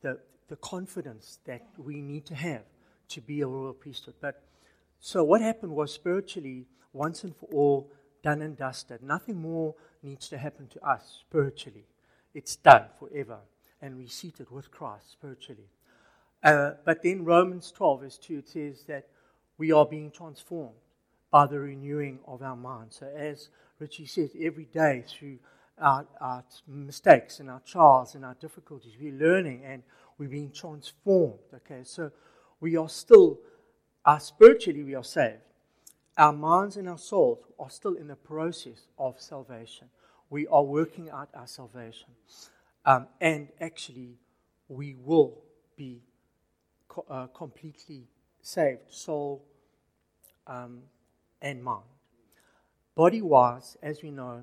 the, 0.00 0.18
the 0.48 0.56
confidence 0.56 1.38
that 1.44 1.62
we 1.78 2.00
need 2.02 2.26
to 2.26 2.34
have 2.34 2.64
to 3.08 3.20
be 3.20 3.40
a 3.42 3.46
royal 3.46 3.72
priesthood. 3.72 4.14
But 4.20 4.42
so, 4.98 5.22
what 5.22 5.40
happened 5.40 5.72
was 5.72 5.92
spiritually, 5.92 6.66
once 6.92 7.24
and 7.24 7.36
for 7.36 7.48
all, 7.52 7.92
done 8.22 8.42
and 8.42 8.56
dusted. 8.56 9.02
Nothing 9.02 9.40
more 9.40 9.74
needs 10.02 10.28
to 10.28 10.38
happen 10.38 10.68
to 10.68 10.80
us 10.88 11.18
spiritually 11.20 11.86
it's 12.34 12.56
done 12.56 12.86
forever. 12.98 13.38
And 13.80 13.96
we're 13.96 14.08
seated 14.08 14.50
with 14.50 14.70
Christ 14.70 15.12
spiritually. 15.12 15.68
Uh, 16.42 16.72
but 16.84 17.02
then 17.02 17.24
Romans 17.24 17.72
12, 17.72 18.00
verse 18.00 18.18
2, 18.18 18.38
it 18.38 18.48
says 18.48 18.84
that 18.84 19.08
we 19.58 19.72
are 19.72 19.86
being 19.86 20.10
transformed 20.10 20.76
by 21.30 21.46
the 21.46 21.58
renewing 21.58 22.18
of 22.26 22.42
our 22.42 22.56
mind. 22.56 22.92
So, 22.92 23.06
as 23.06 23.48
Richie 23.78 24.06
says, 24.06 24.30
every 24.40 24.66
day 24.66 25.04
through 25.06 25.38
our, 25.78 26.06
our 26.20 26.44
mistakes 26.66 27.40
and 27.40 27.48
our 27.48 27.60
trials 27.60 28.14
and 28.14 28.24
our 28.24 28.34
difficulties, 28.34 28.92
we're 29.00 29.12
learning 29.12 29.62
and 29.64 29.82
we're 30.18 30.28
being 30.28 30.50
transformed. 30.50 31.38
Okay, 31.54 31.82
so 31.84 32.10
we 32.60 32.76
are 32.76 32.88
still, 32.88 33.40
uh, 34.04 34.18
spiritually, 34.18 34.84
we 34.84 34.94
are 34.94 35.04
saved. 35.04 35.40
Our 36.18 36.32
minds 36.32 36.76
and 36.76 36.88
our 36.88 36.98
souls 36.98 37.38
are 37.58 37.70
still 37.70 37.94
in 37.94 38.08
the 38.08 38.16
process 38.16 38.86
of 38.98 39.20
salvation. 39.20 39.88
We 40.32 40.46
are 40.46 40.62
working 40.62 41.10
out 41.10 41.28
our 41.34 41.46
salvation. 41.46 42.08
Um, 42.86 43.06
and 43.20 43.48
actually, 43.60 44.16
we 44.66 44.94
will 44.94 45.42
be 45.76 46.00
co- 46.88 47.04
uh, 47.10 47.26
completely 47.26 48.08
saved, 48.40 48.90
soul 48.90 49.44
um, 50.46 50.84
and 51.42 51.62
mind. 51.62 51.84
Body 52.94 53.20
wise, 53.20 53.76
as 53.82 54.02
we 54.02 54.10
know, 54.10 54.42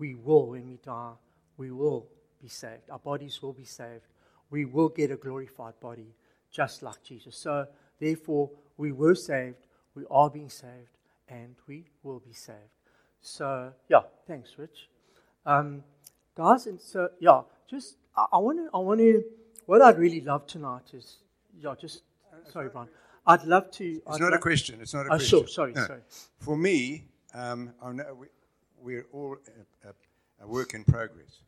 we 0.00 0.16
will, 0.16 0.48
when 0.48 0.66
we 0.66 0.78
die, 0.78 1.12
we 1.56 1.70
will 1.70 2.08
be 2.42 2.48
saved. 2.48 2.90
Our 2.90 2.98
bodies 2.98 3.40
will 3.40 3.52
be 3.52 3.64
saved. 3.64 4.08
We 4.50 4.64
will 4.64 4.88
get 4.88 5.12
a 5.12 5.16
glorified 5.16 5.78
body, 5.78 6.16
just 6.50 6.82
like 6.82 7.00
Jesus. 7.04 7.36
So, 7.36 7.68
therefore, 8.00 8.50
we 8.76 8.90
were 8.90 9.14
saved, 9.14 9.68
we 9.94 10.02
are 10.10 10.28
being 10.28 10.50
saved, 10.50 10.98
and 11.28 11.54
we 11.68 11.84
will 12.02 12.18
be 12.18 12.32
saved. 12.32 12.79
So, 13.20 13.72
yeah, 13.88 14.00
thanks, 14.26 14.50
Rich. 14.56 14.88
Um, 15.46 15.82
guys, 16.36 16.66
and 16.66 16.80
so, 16.80 17.08
yeah, 17.20 17.42
just, 17.68 17.96
I 18.16 18.38
want 18.38 18.58
to, 18.58 18.68
I 18.74 18.78
want 18.78 19.00
to, 19.00 19.22
what 19.66 19.82
I'd 19.82 19.98
really 19.98 20.20
love 20.20 20.46
tonight 20.46 20.92
is, 20.92 21.18
yeah, 21.58 21.74
just, 21.80 22.02
sorry, 22.52 22.68
Brian. 22.68 22.88
I'd 23.26 23.44
love 23.44 23.70
to. 23.72 23.84
It's 23.84 24.02
I'd 24.06 24.20
not 24.20 24.32
a 24.32 24.38
question. 24.38 24.80
It's 24.80 24.94
not 24.94 25.02
a 25.06 25.10
Oh, 25.10 25.16
question. 25.16 25.38
sure, 25.40 25.46
sorry, 25.46 25.72
No. 25.72 25.86
sorry. 25.86 26.00
For 26.38 26.56
me, 26.56 27.04
um, 27.34 27.72
I 27.82 27.92
know 27.92 28.14
we, 28.18 28.26
we're 28.80 29.06
all 29.12 29.36
a, 29.84 29.88
a, 29.88 29.92
a 30.42 30.48
work 30.48 30.72
in 30.74 30.84
progress, 30.84 31.42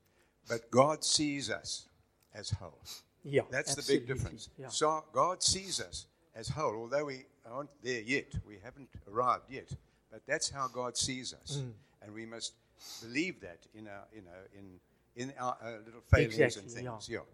but 0.49 0.71
God 0.71 1.03
sees 1.03 1.51
us 1.51 1.87
as 2.35 2.51
whole. 2.51 2.79
Yeah, 3.25 3.43
That's 3.51 3.75
the 3.75 3.83
big 3.91 4.07
difference. 4.07 4.51
Yeah. 4.59 4.69
So 4.69 5.05
God 5.13 5.43
sees 5.43 5.81
us 5.81 6.07
as 6.35 6.49
whole, 6.51 6.75
although 6.77 7.07
we 7.07 7.25
aren't 7.51 7.71
there 7.83 8.03
yet. 8.03 8.35
We 8.47 8.59
haven't 8.63 8.89
arrived 9.11 9.45
yet, 9.51 9.71
but 10.13 10.21
that's 10.27 10.51
how 10.51 10.69
God 10.69 10.97
sees 10.97 11.35
us, 11.35 11.57
Mm. 11.57 11.73
and 12.03 12.15
we 12.15 12.27
must 12.27 12.53
believe 13.01 13.41
that 13.41 13.67
in 13.75 13.89
our, 13.89 14.07
you 14.15 14.23
know, 14.23 14.41
in 14.59 14.81
in 15.17 15.33
our 15.39 15.57
uh, 15.63 15.79
little 15.85 16.01
failures 16.03 16.39
Exactly, 16.39 16.63
and 16.63 16.71
things. 16.73 17.09
yeah. 17.09 17.19
yeah. 17.19 17.25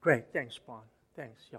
Great, 0.00 0.24
thanks, 0.32 0.58
Brian. 0.58 0.82
Thanks, 1.14 1.42
yeah. 1.52 1.58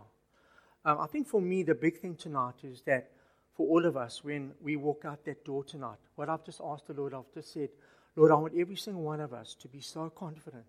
Um, 0.86 1.00
I 1.00 1.08
think 1.08 1.28
for 1.28 1.42
me, 1.42 1.64
the 1.64 1.76
big 1.76 2.00
thing 2.00 2.16
tonight 2.16 2.64
is 2.64 2.82
that 2.82 3.12
for 3.56 3.66
all 3.68 3.86
of 3.86 3.96
us, 3.96 4.24
when 4.26 4.54
we 4.62 4.76
walk 4.76 5.04
out 5.06 5.24
that 5.26 5.44
door 5.46 5.64
tonight, 5.64 6.00
what 6.16 6.28
I've 6.30 6.44
just 6.46 6.62
asked 6.64 6.88
the 6.88 6.94
Lord, 6.94 7.14
I've 7.14 7.32
just 7.34 7.54
said, 7.54 7.70
Lord, 8.16 8.32
I 8.32 8.36
want 8.36 8.54
every 8.58 8.76
single 8.76 9.04
one 9.04 9.22
of 9.22 9.34
us 9.34 9.56
to 9.62 9.68
be 9.68 9.80
so 9.82 10.10
confident 10.10 10.66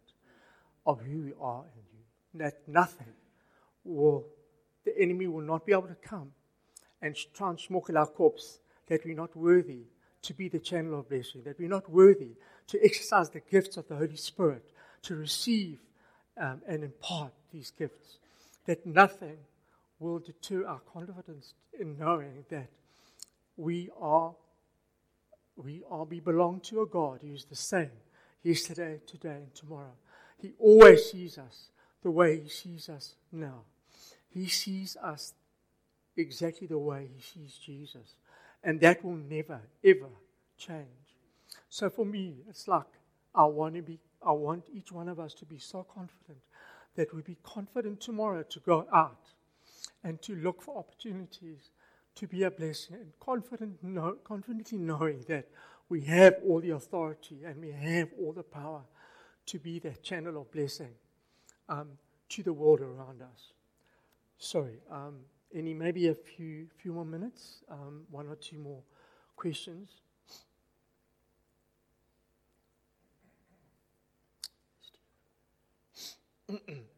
of 0.87 1.01
who 1.01 1.23
we 1.23 1.33
are 1.41 1.65
in 1.75 1.83
you 1.93 2.05
that 2.35 2.67
nothing 2.69 3.15
will, 3.85 4.27
the 4.85 4.97
enemy 4.99 5.27
will 5.27 5.43
not 5.45 5.67
be 5.67 5.73
able 5.73 5.89
to 5.89 5.97
come 5.97 6.33
and 7.03 7.17
try 7.35 7.51
and 7.51 7.59
smuggle 7.61 7.99
our 7.99 8.07
corpse, 8.07 8.61
that 8.89 9.05
we're 9.05 9.15
not 9.15 9.37
worthy 9.37 9.87
to 10.23 10.35
be 10.35 10.49
the 10.49 10.59
channel 10.59 10.99
of 10.99 11.09
blessing, 11.09 11.43
that 11.45 11.59
we're 11.59 11.69
not 11.69 11.89
worthy 11.91 12.33
to 12.67 12.85
exercise 12.85 13.31
the 13.31 13.41
gifts 13.41 13.77
of 13.77 13.89
the 13.89 13.97
Holy 13.97 14.17
Spirit, 14.17 14.65
to 15.03 15.15
receive 15.15 15.79
um, 16.37 16.61
and 16.67 16.83
impart 16.83 17.33
these 17.53 17.71
gifts, 17.71 18.19
that 18.67 18.85
nothing 18.85 19.39
will 19.99 20.19
deter 20.19 20.67
our 20.67 20.81
confidence 20.81 21.55
in 21.79 21.97
knowing 21.99 22.45
that 22.51 22.69
we 23.57 23.91
are 24.01 24.35
we 25.57 25.83
are 25.91 26.05
we 26.05 26.21
belong 26.21 26.61
to 26.61 26.83
a 26.83 26.87
God 26.87 27.19
who 27.23 27.33
is 27.33 27.45
the 27.45 27.57
same 27.57 27.91
yesterday, 28.43 29.01
today, 29.07 29.39
and 29.43 29.55
tomorrow. 29.55 29.95
He 30.41 30.53
always 30.59 31.11
sees 31.11 31.37
us 31.37 31.71
the 32.03 32.11
way 32.11 32.41
he 32.41 32.49
sees 32.49 32.89
us 32.89 33.17
now. 33.33 33.63
He 34.31 34.47
sees 34.47 34.97
us 35.03 35.35
exactly 36.17 36.67
the 36.67 36.79
way 36.79 37.09
he 37.13 37.21
sees 37.21 37.59
Jesus. 37.59 38.15
And 38.63 38.81
that 38.81 39.05
will 39.05 39.17
never, 39.17 39.61
ever 39.85 40.11
change. 40.57 40.87
So 41.69 41.89
for 41.91 42.05
me, 42.05 42.39
it's 42.49 42.67
like 42.69 42.87
I 43.35 43.45
want 43.45 43.75
to 43.77 43.83
be 43.83 43.99
I 44.21 44.33
want 44.33 44.65
each 44.73 44.91
one 44.91 45.09
of 45.09 45.21
us 45.21 45.33
to 45.35 45.45
be 45.45 45.59
so 45.59 45.85
confident 45.85 46.39
that 46.97 47.15
we 47.15 47.23
be 47.23 47.37
confident 47.43 48.01
tomorrow 48.01 48.43
to 48.43 48.61
go 48.61 48.87
out 48.93 49.33
and 50.03 50.21
to 50.23 50.35
look 50.35 50.61
for 50.61 50.77
opportunities 50.77 51.71
to 52.17 52.27
be 52.27 52.43
a 52.43 52.51
blessing 52.51 52.97
and 52.97 53.13
confident 53.21 53.83
know, 53.83 54.17
confidently 54.25 54.79
knowing 54.79 55.25
that 55.29 55.49
we 55.89 56.01
have 56.01 56.35
all 56.45 56.61
the 56.61 56.71
authority 56.71 57.45
and 57.45 57.61
we 57.61 57.71
have 57.71 58.09
all 58.21 58.33
the 58.33 58.43
power 58.43 58.83
to 59.47 59.59
be 59.59 59.79
that 59.79 60.03
channel 60.03 60.41
of 60.41 60.51
blessing 60.51 60.91
um, 61.69 61.91
to 62.29 62.43
the 62.43 62.53
world 62.53 62.81
around 62.81 63.23
us. 63.23 63.53
Sorry, 64.37 64.81
um, 64.91 65.21
any 65.55 65.75
maybe 65.75 66.09
a 66.09 66.15
few 66.15 66.67
few 66.77 66.93
more 66.93 67.05
minutes, 67.05 67.63
um, 67.71 68.03
one 68.11 68.27
or 68.29 68.37
two 68.37 68.59
more 68.59 68.83
questions. 69.37 69.91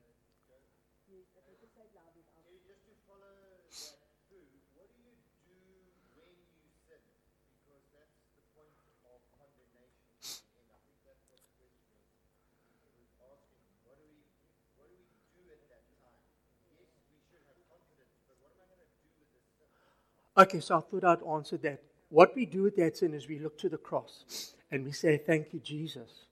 Okay, 20.41 20.61
so 20.61 20.79
I 20.79 20.81
thought 20.81 21.05
I'd 21.05 21.23
answer 21.23 21.59
that. 21.59 21.83
What 22.09 22.35
we 22.35 22.47
do 22.47 22.63
with 22.63 22.75
that 22.77 22.97
sin 22.97 23.13
is 23.13 23.29
we 23.29 23.39
look 23.39 23.59
to 23.59 23.69
the 23.69 23.77
cross 23.77 24.55
and 24.71 24.83
we 24.87 24.93
say, 24.93 25.19
Thank 25.19 25.53
you, 25.53 25.61
Jesus, 25.61 26.25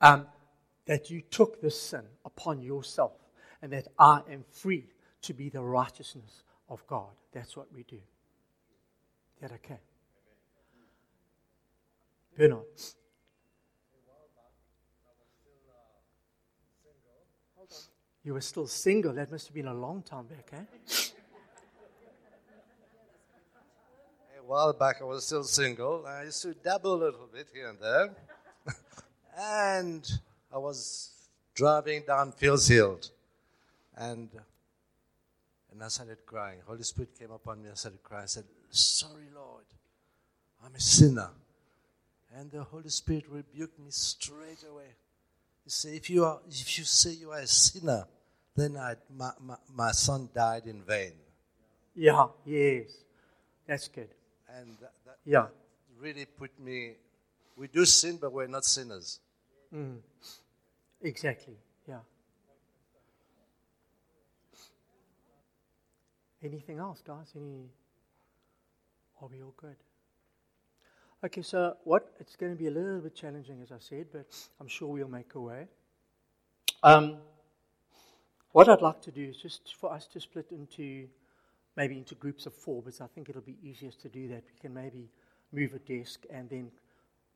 um, 0.00 0.28
that 0.86 1.10
you 1.10 1.20
took 1.20 1.60
this 1.60 1.80
sin 1.80 2.04
upon 2.24 2.62
yourself 2.62 3.10
and 3.60 3.72
that 3.72 3.88
I 3.98 4.22
am 4.30 4.44
free 4.52 4.86
to 5.22 5.34
be 5.34 5.48
the 5.48 5.62
righteousness 5.62 6.44
of 6.68 6.86
God. 6.86 7.10
That's 7.32 7.56
what 7.56 7.66
we 7.74 7.82
do. 7.82 7.96
Is 7.96 9.40
that 9.42 9.52
okay? 9.52 9.80
Bernard. 12.38 12.66
You 18.22 18.34
were 18.34 18.40
still 18.42 18.68
single. 18.68 19.14
That 19.14 19.32
must 19.32 19.48
have 19.48 19.54
been 19.54 19.66
a 19.66 19.74
long 19.74 20.02
time 20.02 20.26
back, 20.26 20.50
eh? 20.52 20.99
While 24.50 24.72
back, 24.72 24.96
I 25.00 25.04
was 25.04 25.24
still 25.24 25.44
single. 25.44 26.04
I 26.04 26.24
used 26.24 26.42
to 26.42 26.54
dabble 26.54 26.94
a 26.94 27.00
little 27.04 27.28
bit 27.32 27.46
here 27.54 27.68
and 27.68 27.78
there. 27.78 28.16
and 29.38 30.02
I 30.52 30.58
was 30.58 31.12
driving 31.54 32.02
down 32.04 32.32
Fields 32.32 32.66
Hill. 32.66 32.98
And, 33.96 34.28
and 35.70 35.80
I 35.80 35.86
started 35.86 36.26
crying. 36.26 36.58
Holy 36.66 36.82
Spirit 36.82 37.16
came 37.16 37.30
upon 37.30 37.62
me. 37.62 37.70
I 37.70 37.74
started 37.74 38.02
crying. 38.02 38.24
I 38.24 38.26
said, 38.26 38.42
Sorry, 38.70 39.28
Lord. 39.32 39.66
I'm 40.64 40.74
a 40.74 40.80
sinner. 40.80 41.30
And 42.36 42.50
the 42.50 42.64
Holy 42.64 42.88
Spirit 42.88 43.26
rebuked 43.30 43.78
me 43.78 43.90
straight 43.90 44.64
away. 44.68 44.96
He 45.62 45.70
said, 45.70 45.94
If 45.94 46.10
you, 46.10 46.24
are, 46.24 46.40
if 46.50 46.76
you 46.76 46.82
say 46.82 47.10
you 47.12 47.30
are 47.30 47.38
a 47.38 47.46
sinner, 47.46 48.04
then 48.56 48.76
I, 48.76 48.94
my, 49.16 49.30
my, 49.40 49.54
my 49.72 49.92
son 49.92 50.28
died 50.34 50.66
in 50.66 50.82
vain. 50.82 51.12
Yeah, 51.94 52.26
yes. 52.44 52.90
That's 53.68 53.86
good. 53.86 54.08
And 54.58 54.76
that, 54.80 54.92
that 55.04 55.18
Yeah. 55.24 55.48
really 55.98 56.26
put 56.26 56.58
me. 56.58 56.96
We 57.56 57.68
do 57.68 57.84
sin, 57.84 58.18
but 58.20 58.32
we're 58.32 58.46
not 58.46 58.64
sinners. 58.64 59.20
Exactly. 61.02 61.56
Yeah. 61.86 62.00
Anything 66.42 66.78
else, 66.78 67.02
guys? 67.02 67.32
Any? 67.36 67.70
Are 69.20 69.28
we 69.28 69.42
all 69.42 69.54
good? 69.56 69.76
Okay, 71.22 71.42
so 71.42 71.76
what? 71.84 72.14
It's 72.18 72.34
going 72.36 72.52
to 72.52 72.58
be 72.58 72.66
a 72.66 72.70
little 72.70 73.00
bit 73.00 73.14
challenging, 73.14 73.60
as 73.62 73.70
I 73.70 73.78
said, 73.78 74.06
but 74.10 74.26
I'm 74.58 74.68
sure 74.68 74.88
we'll 74.88 75.08
make 75.08 75.34
a 75.34 75.40
way. 75.40 75.68
Um, 76.82 77.18
what 78.52 78.68
I'd 78.70 78.80
like 78.80 79.02
to 79.02 79.10
do 79.10 79.22
is 79.24 79.36
just 79.36 79.74
for 79.76 79.92
us 79.92 80.06
to 80.08 80.20
split 80.20 80.46
into 80.50 81.08
maybe 81.80 81.96
into 81.96 82.14
groups 82.14 82.44
of 82.44 82.52
four, 82.52 82.82
because 82.82 83.00
I 83.00 83.06
think 83.06 83.30
it'll 83.30 83.40
be 83.40 83.56
easiest 83.62 84.02
to 84.02 84.10
do 84.10 84.28
that. 84.28 84.42
We 84.52 84.60
can 84.60 84.74
maybe 84.74 85.08
move 85.50 85.72
a 85.72 85.78
desk 85.78 86.26
and 86.28 86.44
then 86.50 86.70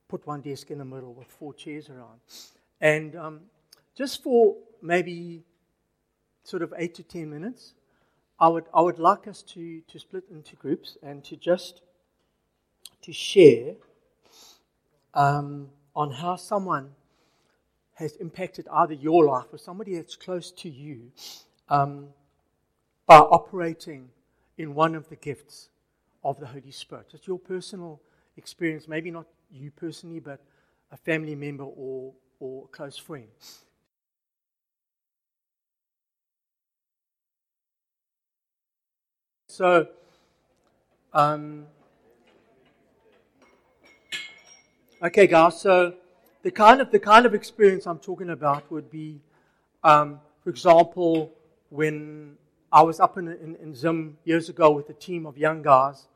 put 0.06 0.26
one 0.26 0.42
desk 0.42 0.70
in 0.70 0.78
the 0.78 0.84
middle 0.84 1.14
with 1.14 1.28
four 1.28 1.54
chairs 1.54 1.88
around. 1.88 2.20
And 2.78 3.16
um, 3.16 3.40
just 3.96 4.22
for 4.22 4.54
maybe 4.82 5.44
sort 6.42 6.62
of 6.62 6.74
eight 6.76 6.94
to 6.96 7.02
ten 7.02 7.30
minutes, 7.30 7.72
I 8.38 8.48
would, 8.48 8.66
I 8.74 8.82
would 8.82 8.98
like 8.98 9.26
us 9.26 9.40
to, 9.54 9.80
to 9.80 9.98
split 9.98 10.24
into 10.30 10.56
groups 10.56 10.98
and 11.02 11.24
to 11.24 11.36
just 11.36 11.80
to 13.00 13.12
share 13.14 13.76
um, 15.14 15.70
on 15.96 16.10
how 16.10 16.36
someone 16.36 16.90
has 17.94 18.16
impacted 18.16 18.68
either 18.70 18.92
your 18.92 19.24
life 19.24 19.46
or 19.52 19.58
somebody 19.58 19.96
that's 19.96 20.16
close 20.16 20.50
to 20.50 20.68
you 20.68 21.12
um, 21.70 22.08
by 23.06 23.16
operating 23.16 24.10
in 24.58 24.74
one 24.74 24.94
of 24.94 25.08
the 25.08 25.16
gifts 25.16 25.68
of 26.22 26.38
the 26.40 26.46
Holy 26.46 26.70
Spirit. 26.70 27.08
It's 27.12 27.26
your 27.26 27.38
personal 27.38 28.00
experience, 28.36 28.88
maybe 28.88 29.10
not 29.10 29.26
you 29.50 29.70
personally, 29.70 30.20
but 30.20 30.40
a 30.90 30.96
family 30.96 31.34
member 31.34 31.64
or, 31.64 32.12
or 32.40 32.64
a 32.64 32.68
close 32.68 32.96
friend. 32.96 33.28
So, 39.48 39.86
um, 41.12 41.66
okay, 45.00 45.28
guys. 45.28 45.60
So, 45.60 45.94
the 46.42 46.50
kind 46.50 46.80
of 46.80 46.90
the 46.90 46.98
kind 46.98 47.24
of 47.24 47.34
experience 47.34 47.86
I'm 47.86 48.00
talking 48.00 48.30
about 48.30 48.68
would 48.72 48.90
be, 48.90 49.20
um, 49.84 50.20
for 50.42 50.50
example, 50.50 51.32
when 51.70 52.36
I 52.74 52.82
was 52.82 52.98
up 52.98 53.16
in, 53.18 53.28
in, 53.28 53.54
in, 53.62 53.72
Zim 53.72 54.18
years 54.24 54.48
ago 54.48 54.72
with 54.72 54.90
a 54.90 54.94
team 54.94 55.26
of 55.26 55.38
young 55.38 55.62
guys, 55.62 56.08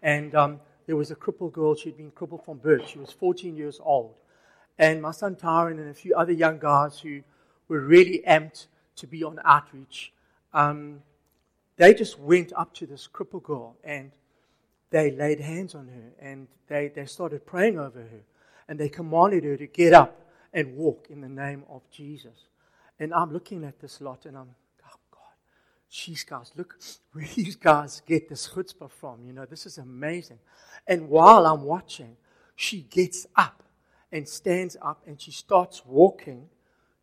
and 0.00 0.32
um, 0.36 0.60
there 0.86 0.94
was 0.94 1.10
a 1.10 1.16
crippled 1.16 1.52
girl. 1.52 1.74
She'd 1.74 1.96
been 1.96 2.12
crippled 2.12 2.44
from 2.44 2.58
birth. 2.58 2.86
She 2.86 3.00
was 3.00 3.10
14 3.10 3.56
years 3.56 3.80
old, 3.82 4.14
and 4.78 5.02
my 5.02 5.10
son 5.10 5.34
Tyron 5.34 5.72
and 5.72 5.90
a 5.90 5.94
few 5.94 6.14
other 6.14 6.30
young 6.30 6.60
guys 6.60 7.00
who 7.00 7.22
were 7.66 7.80
really 7.80 8.22
amped 8.28 8.66
to 8.94 9.08
be 9.08 9.24
on 9.24 9.40
outreach. 9.44 10.12
Um, 10.52 11.02
they 11.78 11.92
just 11.94 12.20
went 12.20 12.52
up 12.56 12.72
to 12.74 12.86
this 12.86 13.08
crippled 13.08 13.42
girl 13.42 13.74
and 13.82 14.12
they 14.90 15.10
laid 15.10 15.40
hands 15.40 15.74
on 15.74 15.88
her 15.88 16.12
and 16.24 16.46
they, 16.68 16.92
they 16.94 17.06
started 17.06 17.44
praying 17.44 17.76
over 17.76 17.98
her 17.98 18.20
and 18.68 18.78
they 18.78 18.88
commanded 18.88 19.42
her 19.42 19.56
to 19.56 19.66
get 19.66 19.92
up 19.92 20.20
and 20.52 20.76
walk 20.76 21.08
in 21.10 21.20
the 21.20 21.28
name 21.28 21.64
of 21.68 21.82
Jesus. 21.90 22.46
And 23.00 23.12
I'm 23.12 23.32
looking 23.32 23.64
at 23.64 23.80
this 23.80 24.00
lot 24.00 24.26
and 24.26 24.38
I'm, 24.38 24.54
these 26.06 26.24
guys, 26.24 26.52
look 26.56 26.78
where 27.12 27.26
these 27.34 27.56
guys 27.56 28.02
get 28.06 28.28
this 28.28 28.48
chutzpah 28.48 28.90
from. 28.90 29.24
You 29.24 29.32
know, 29.32 29.46
this 29.46 29.66
is 29.66 29.78
amazing. 29.78 30.38
And 30.86 31.08
while 31.08 31.46
I'm 31.46 31.62
watching, 31.62 32.16
she 32.56 32.82
gets 32.82 33.26
up 33.36 33.62
and 34.12 34.28
stands 34.28 34.76
up 34.80 35.02
and 35.06 35.20
she 35.20 35.30
starts 35.30 35.84
walking 35.84 36.48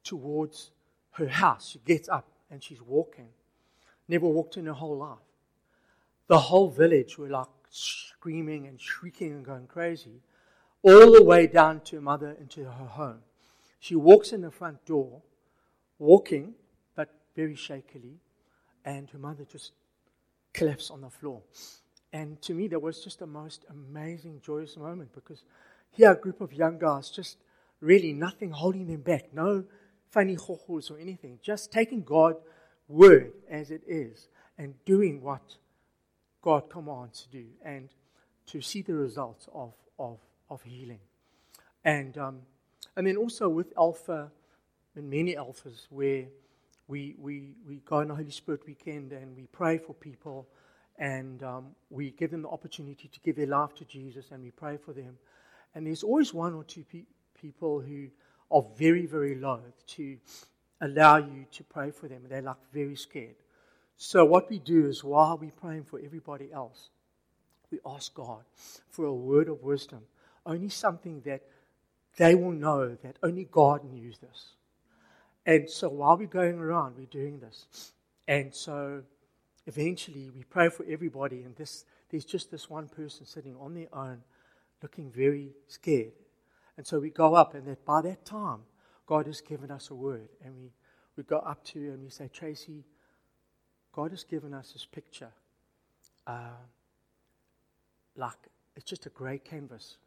towards 0.03 0.71
her 1.11 1.27
house. 1.27 1.69
She 1.69 1.79
gets 1.79 2.07
up 2.09 2.27
and 2.49 2.63
she's 2.63 2.81
walking 2.81 3.29
never 4.11 4.27
walked 4.27 4.57
in 4.57 4.65
her 4.65 4.73
whole 4.73 4.97
life. 4.97 5.17
The 6.27 6.37
whole 6.37 6.69
village 6.69 7.17
were 7.17 7.29
like 7.29 7.47
screaming 7.69 8.67
and 8.67 8.79
shrieking 8.79 9.31
and 9.31 9.45
going 9.45 9.67
crazy, 9.67 10.21
all 10.83 11.13
the 11.13 11.23
way 11.23 11.47
down 11.47 11.79
to 11.85 11.95
her 11.95 12.01
mother 12.01 12.35
into 12.39 12.65
her 12.65 12.85
home. 12.85 13.19
She 13.79 13.95
walks 13.95 14.33
in 14.33 14.41
the 14.41 14.51
front 14.51 14.85
door, 14.85 15.21
walking, 15.97 16.53
but 16.95 17.09
very 17.35 17.55
shakily, 17.55 18.17
and 18.85 19.09
her 19.09 19.19
mother 19.19 19.45
just 19.45 19.71
collapsed 20.53 20.91
on 20.91 21.01
the 21.01 21.09
floor. 21.09 21.41
And 22.13 22.41
to 22.41 22.53
me, 22.53 22.67
that 22.69 22.81
was 22.81 23.03
just 23.03 23.19
the 23.19 23.27
most 23.27 23.65
amazing, 23.69 24.41
joyous 24.43 24.75
moment 24.77 25.13
because 25.13 25.43
here, 25.91 26.11
a 26.11 26.15
group 26.15 26.41
of 26.41 26.53
young 26.53 26.77
guys, 26.77 27.09
just 27.09 27.37
really 27.79 28.13
nothing 28.13 28.51
holding 28.51 28.87
them 28.87 29.01
back, 29.01 29.33
no 29.33 29.63
funny 30.09 30.35
hohos 30.35 30.91
or 30.91 30.97
anything, 30.99 31.39
just 31.41 31.71
taking 31.71 32.03
God 32.03 32.35
word 32.87 33.33
as 33.49 33.71
it 33.71 33.81
is 33.87 34.27
and 34.57 34.73
doing 34.85 35.21
what 35.21 35.57
God 36.41 36.69
commands 36.69 37.23
to 37.23 37.29
do 37.29 37.45
and 37.63 37.89
to 38.47 38.61
see 38.61 38.81
the 38.81 38.93
results 38.93 39.47
of, 39.53 39.73
of, 39.97 40.19
of 40.49 40.61
healing. 40.63 40.99
And, 41.83 42.17
um, 42.17 42.39
and 42.95 43.07
then 43.07 43.17
also 43.17 43.47
with 43.49 43.73
Alpha 43.77 44.31
and 44.95 45.09
many 45.09 45.35
Alphas 45.35 45.87
where 45.89 46.25
we, 46.91 47.15
we, 47.17 47.55
we 47.65 47.77
go 47.85 47.97
on 47.97 48.11
a 48.11 48.15
Holy 48.15 48.31
Spirit 48.31 48.67
weekend 48.67 49.13
and 49.13 49.33
we 49.33 49.47
pray 49.47 49.77
for 49.77 49.93
people 49.93 50.45
and 50.99 51.41
um, 51.41 51.67
we 51.89 52.11
give 52.11 52.31
them 52.31 52.41
the 52.41 52.49
opportunity 52.49 53.07
to 53.07 53.19
give 53.21 53.37
their 53.37 53.47
life 53.47 53.73
to 53.75 53.85
Jesus 53.85 54.25
and 54.31 54.43
we 54.43 54.51
pray 54.51 54.75
for 54.75 54.91
them. 54.91 55.17
And 55.73 55.87
there's 55.87 56.03
always 56.03 56.33
one 56.33 56.53
or 56.53 56.65
two 56.65 56.83
pe- 56.83 57.05
people 57.33 57.79
who 57.79 58.09
are 58.51 58.63
very, 58.77 59.05
very 59.05 59.35
loath 59.35 59.87
to 59.87 60.17
allow 60.81 61.15
you 61.15 61.45
to 61.53 61.63
pray 61.63 61.91
for 61.91 62.09
them. 62.09 62.23
They're 62.27 62.41
like 62.41 62.57
very 62.73 62.97
scared. 62.97 63.35
So, 63.95 64.25
what 64.25 64.49
we 64.49 64.59
do 64.59 64.87
is 64.87 65.01
while 65.01 65.37
we're 65.37 65.51
praying 65.51 65.85
for 65.85 65.99
everybody 66.03 66.51
else, 66.51 66.89
we 67.71 67.79
ask 67.85 68.13
God 68.13 68.43
for 68.89 69.05
a 69.05 69.13
word 69.13 69.47
of 69.47 69.63
wisdom, 69.63 70.01
only 70.45 70.69
something 70.69 71.21
that 71.21 71.41
they 72.17 72.35
will 72.35 72.51
know 72.51 72.97
that 73.01 73.15
only 73.23 73.47
God 73.49 73.85
knew 73.85 74.11
this. 74.21 74.55
And 75.45 75.69
so, 75.69 75.89
while 75.89 76.17
we're 76.17 76.27
going 76.27 76.59
around, 76.59 76.97
we're 76.97 77.05
doing 77.05 77.39
this. 77.39 77.93
And 78.27 78.53
so, 78.53 79.03
eventually, 79.65 80.29
we 80.29 80.43
pray 80.43 80.69
for 80.69 80.85
everybody, 80.87 81.43
and 81.43 81.55
this, 81.55 81.85
there's 82.09 82.25
just 82.25 82.51
this 82.51 82.69
one 82.69 82.87
person 82.87 83.25
sitting 83.25 83.55
on 83.59 83.73
their 83.73 83.93
own, 83.93 84.21
looking 84.81 85.11
very 85.11 85.53
scared. 85.67 86.13
And 86.77 86.85
so, 86.85 86.99
we 86.99 87.09
go 87.09 87.33
up, 87.33 87.55
and 87.55 87.65
that 87.65 87.85
by 87.85 88.01
that 88.01 88.23
time, 88.25 88.59
God 89.11 89.25
has 89.27 89.41
given 89.41 89.71
us 89.71 89.89
a 89.89 89.95
word. 89.95 90.29
And 90.43 90.55
we, 90.55 90.71
we 91.17 91.23
go 91.23 91.39
up 91.39 91.63
to 91.65 91.79
and 91.79 92.01
we 92.01 92.09
say, 92.09 92.29
Tracy, 92.31 92.85
God 93.91 94.11
has 94.11 94.23
given 94.23 94.53
us 94.53 94.71
this 94.71 94.85
picture. 94.85 95.31
Uh, 96.25 96.61
like, 98.15 98.37
it's 98.75 98.85
just 98.85 99.05
a 99.05 99.09
grey 99.09 99.37
canvas. 99.37 99.97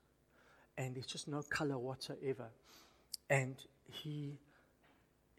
And 0.78 0.94
there's 0.94 1.06
just 1.06 1.28
no 1.28 1.42
color 1.42 1.76
whatsoever. 1.76 2.48
And 3.28 3.56
he, 3.90 4.38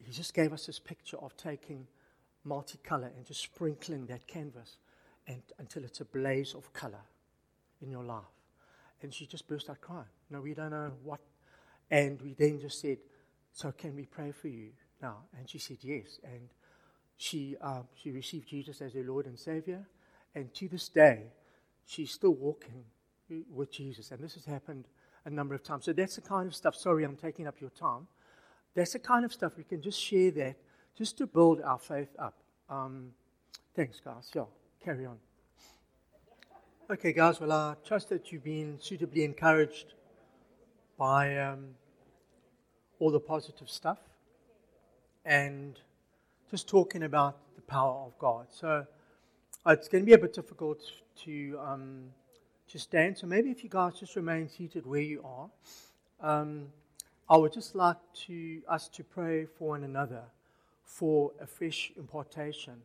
he 0.03 0.11
just 0.11 0.33
gave 0.33 0.53
us 0.53 0.65
this 0.65 0.79
picture 0.79 1.17
of 1.17 1.35
taking 1.37 1.87
multicolor 2.45 3.15
and 3.15 3.25
just 3.25 3.41
sprinkling 3.41 4.05
that 4.07 4.27
canvas 4.27 4.77
and, 5.27 5.41
until 5.57 5.83
it's 5.83 6.01
a 6.01 6.05
blaze 6.05 6.53
of 6.53 6.71
color 6.73 7.03
in 7.81 7.89
your 7.89 8.03
life. 8.03 8.23
And 9.01 9.13
she 9.13 9.25
just 9.25 9.47
burst 9.47 9.69
out 9.69 9.81
crying. 9.81 10.05
No, 10.29 10.41
we 10.41 10.53
don't 10.53 10.71
know 10.71 10.91
what. 11.03 11.19
And 11.89 12.21
we 12.21 12.33
then 12.33 12.59
just 12.59 12.79
said, 12.79 12.97
so 13.51 13.71
can 13.71 13.95
we 13.95 14.05
pray 14.05 14.31
for 14.31 14.47
you 14.47 14.69
now? 15.01 15.17
And 15.37 15.49
she 15.49 15.59
said 15.59 15.77
yes. 15.81 16.19
And 16.23 16.49
she, 17.17 17.55
um, 17.61 17.87
she 17.95 18.11
received 18.11 18.47
Jesus 18.47 18.81
as 18.81 18.93
her 18.93 19.03
Lord 19.03 19.25
and 19.25 19.39
Savior. 19.39 19.85
And 20.33 20.53
to 20.55 20.67
this 20.67 20.89
day, 20.89 21.23
she's 21.85 22.11
still 22.11 22.33
walking 22.33 22.83
with 23.51 23.71
Jesus. 23.71 24.11
And 24.11 24.23
this 24.23 24.35
has 24.35 24.45
happened 24.45 24.85
a 25.25 25.29
number 25.29 25.55
of 25.55 25.63
times. 25.63 25.85
So 25.85 25.93
that's 25.93 26.15
the 26.15 26.21
kind 26.21 26.47
of 26.47 26.55
stuff. 26.55 26.75
Sorry, 26.75 27.03
I'm 27.03 27.15
taking 27.15 27.47
up 27.47 27.61
your 27.61 27.71
time. 27.71 28.07
That's 28.75 28.93
the 28.93 28.99
kind 28.99 29.23
of 29.23 29.31
stuff 29.31 29.53
we 29.57 29.63
can 29.63 29.81
just 29.81 29.99
share 29.99 30.31
that 30.31 30.57
just 30.97 31.17
to 31.17 31.27
build 31.27 31.61
our 31.61 31.79
faith 31.79 32.09
up. 32.19 32.35
Um, 32.69 33.11
thanks, 33.75 34.01
guys. 34.03 34.29
Yeah, 34.35 34.43
carry 34.83 35.05
on. 35.05 35.17
Okay, 36.89 37.13
guys. 37.13 37.39
Well, 37.39 37.51
I 37.51 37.75
trust 37.85 38.09
that 38.09 38.31
you've 38.31 38.43
been 38.43 38.77
suitably 38.79 39.23
encouraged 39.23 39.93
by 40.97 41.37
um, 41.37 41.69
all 42.99 43.11
the 43.11 43.19
positive 43.19 43.69
stuff 43.69 43.99
and 45.23 45.79
just 46.51 46.67
talking 46.67 47.03
about 47.03 47.37
the 47.55 47.61
power 47.61 48.05
of 48.05 48.17
God. 48.19 48.47
So 48.51 48.85
uh, 49.65 49.71
it's 49.71 49.87
going 49.87 50.03
to 50.03 50.05
be 50.05 50.13
a 50.13 50.17
bit 50.17 50.33
difficult 50.33 50.81
to 51.23 51.59
um, 51.65 52.03
to 52.67 52.79
stand. 52.79 53.17
So 53.17 53.25
maybe 53.25 53.51
if 53.51 53.63
you 53.63 53.69
guys 53.69 53.99
just 53.99 54.15
remain 54.15 54.49
seated 54.49 54.85
where 54.85 55.01
you 55.01 55.23
are, 55.23 55.49
um, 56.21 56.67
I 57.27 57.37
would 57.37 57.53
just 57.53 57.73
like 57.73 57.97
to 58.27 58.61
us 58.69 58.87
to 58.89 59.03
pray 59.03 59.45
for 59.45 59.69
one 59.69 59.83
another 59.83 60.21
for 60.83 61.31
a 61.41 61.47
fresh 61.47 61.91
impartation 61.97 62.75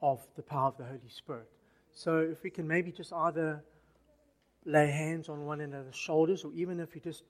of 0.00 0.26
the 0.36 0.42
power 0.42 0.68
of 0.68 0.78
the 0.78 0.84
Holy 0.84 1.08
Spirit. 1.08 1.48
So 1.92 2.18
if 2.18 2.42
we 2.42 2.50
can 2.50 2.66
maybe 2.66 2.90
just 2.90 3.12
either 3.12 3.62
lay 4.64 4.90
hands 4.90 5.28
on 5.28 5.44
one 5.44 5.60
another's 5.60 5.94
shoulders, 5.94 6.44
or 6.44 6.52
even 6.54 6.80
if 6.80 6.94
you 6.94 7.00
just 7.02 7.24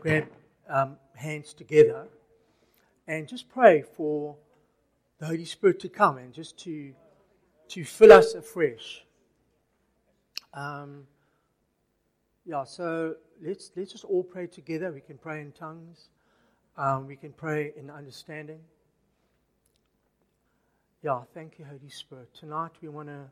grab 0.00 0.26
um, 0.68 0.96
hands 1.14 1.54
together 1.54 2.08
and 3.06 3.28
just 3.28 3.48
pray 3.48 3.82
for 3.82 4.36
the 5.18 5.26
Holy 5.26 5.44
Spirit 5.44 5.78
to 5.80 5.88
come 5.88 6.18
and 6.18 6.32
just 6.32 6.58
to, 6.64 6.92
to 7.68 7.84
fill 7.84 8.12
us 8.12 8.34
afresh. 8.34 9.04
Um, 10.52 11.06
yeah, 12.44 12.64
so 12.64 13.14
let's, 13.42 13.70
let's 13.76 13.92
just 13.92 14.04
all 14.04 14.22
pray 14.22 14.46
together. 14.46 14.92
We 14.92 15.00
can 15.00 15.18
pray 15.18 15.40
in 15.40 15.52
tongues, 15.52 16.08
um, 16.76 17.06
we 17.06 17.16
can 17.16 17.32
pray 17.32 17.72
in 17.76 17.90
understanding. 17.90 18.60
Yeah, 21.02 21.22
thank 21.34 21.58
you, 21.58 21.64
Holy 21.64 21.90
Spirit. 21.90 22.32
Tonight 22.32 22.70
we 22.80 22.88
want 22.88 23.08
to 23.08 23.24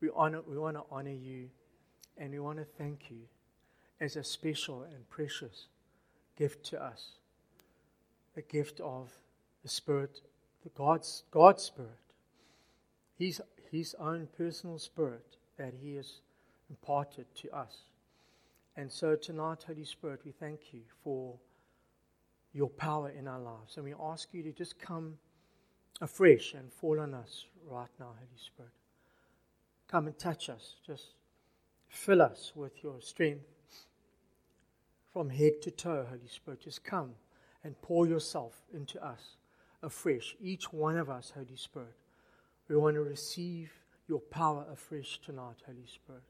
we 0.00 0.10
honor 0.14 0.42
we 0.46 0.56
want 0.58 0.76
to 0.76 0.84
honor 0.90 1.10
you, 1.10 1.48
and 2.16 2.30
we 2.30 2.38
want 2.38 2.58
to 2.58 2.64
thank 2.78 3.10
you 3.10 3.22
as 4.00 4.16
a 4.16 4.22
special 4.22 4.82
and 4.82 5.08
precious 5.10 5.66
gift 6.36 6.64
to 6.66 6.82
us 6.82 7.18
a 8.36 8.42
gift 8.42 8.80
of 8.80 9.10
the 9.62 9.68
Spirit, 9.68 10.20
the 10.62 10.70
God's, 10.70 11.24
God's 11.30 11.62
Spirit, 11.62 11.90
his, 13.18 13.40
his 13.70 13.94
own 13.98 14.28
personal 14.36 14.78
Spirit 14.78 15.36
that 15.56 15.74
He 15.80 15.94
has 15.96 16.20
imparted 16.68 17.26
to 17.36 17.56
us. 17.56 17.76
And 18.76 18.90
so 18.90 19.14
tonight, 19.16 19.64
Holy 19.66 19.84
Spirit, 19.84 20.20
we 20.24 20.32
thank 20.32 20.72
you 20.72 20.80
for 21.02 21.36
your 22.52 22.68
power 22.68 23.10
in 23.10 23.28
our 23.28 23.40
lives. 23.40 23.76
And 23.76 23.84
we 23.84 23.94
ask 24.00 24.28
you 24.32 24.42
to 24.42 24.52
just 24.52 24.78
come 24.78 25.18
afresh 26.00 26.54
and 26.54 26.72
fall 26.72 27.00
on 27.00 27.14
us 27.14 27.46
right 27.68 27.90
now, 28.00 28.06
Holy 28.18 28.38
Spirit. 28.38 28.72
come 29.86 30.06
and 30.06 30.18
touch 30.18 30.48
us. 30.48 30.76
Just 30.84 31.14
fill 31.88 32.22
us 32.22 32.52
with 32.56 32.82
your 32.82 33.00
strength 33.00 33.86
from 35.12 35.30
head 35.30 35.62
to 35.62 35.70
toe, 35.70 36.06
Holy 36.08 36.28
Spirit. 36.28 36.62
Just 36.62 36.82
come 36.82 37.12
and 37.62 37.80
pour 37.80 38.06
yourself 38.06 38.64
into 38.72 39.02
us 39.04 39.36
afresh, 39.82 40.36
each 40.40 40.72
one 40.72 40.96
of 40.96 41.08
us, 41.08 41.32
Holy 41.34 41.56
Spirit. 41.56 41.94
We 42.68 42.76
want 42.76 42.96
to 42.96 43.02
receive 43.02 43.70
your 44.08 44.20
power 44.20 44.66
afresh 44.72 45.20
tonight, 45.20 45.62
Holy 45.66 45.86
Spirit. 45.86 46.22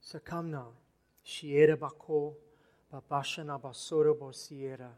So 0.00 0.18
come 0.18 0.50
now. 0.50 0.68
Shiera 1.24 1.76
bako, 1.76 2.34
babashana 2.92 3.60
basoro 3.60 4.14
bosiera, 4.14 4.90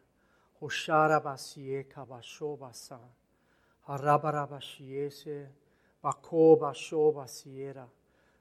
hoshara 0.60 1.20
basieka 1.22 2.06
basho 2.06 2.58
basa, 2.58 2.98
harabara 3.88 4.48
bashiese, 4.48 5.46
bako 6.02 6.58
basho 6.58 7.12
basiera. 7.14 7.86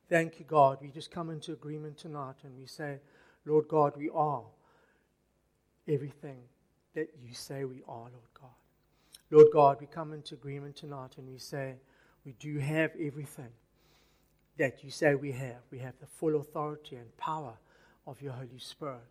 Thank 0.10 0.40
you, 0.40 0.46
God. 0.46 0.80
We 0.82 0.90
just 0.90 1.12
come 1.12 1.30
into 1.30 1.54
agreement 1.54 1.98
tonight 1.98 2.36
and 2.44 2.58
we 2.58 2.66
say, 2.66 3.00
Lord 3.46 3.68
God, 3.68 3.94
we 3.98 4.10
are 4.10 4.44
everything 5.88 6.40
that 6.94 7.08
you 7.22 7.34
say 7.34 7.66
we 7.66 7.82
are, 7.88 8.04
Lord 8.04 8.34
God. 8.40 8.50
Lord 9.32 9.48
God, 9.52 9.78
we 9.82 9.88
come 9.88 10.14
into 10.14 10.36
agreement 10.36 10.76
tonight 10.76 11.18
and 11.18 11.28
we 11.28 11.40
say, 11.40 11.76
we 12.26 12.34
do 12.34 12.60
have 12.60 12.92
everything 13.00 13.50
that 14.58 14.84
you 14.84 14.92
say 14.92 15.16
we 15.16 15.32
have. 15.32 15.62
We 15.72 15.80
have 15.80 15.96
the 16.00 16.06
full 16.06 16.36
authority 16.40 16.96
and 16.96 17.16
power 17.18 17.58
of 18.06 18.22
your 18.22 18.34
Holy 18.34 18.60
Spirit. 18.60 19.01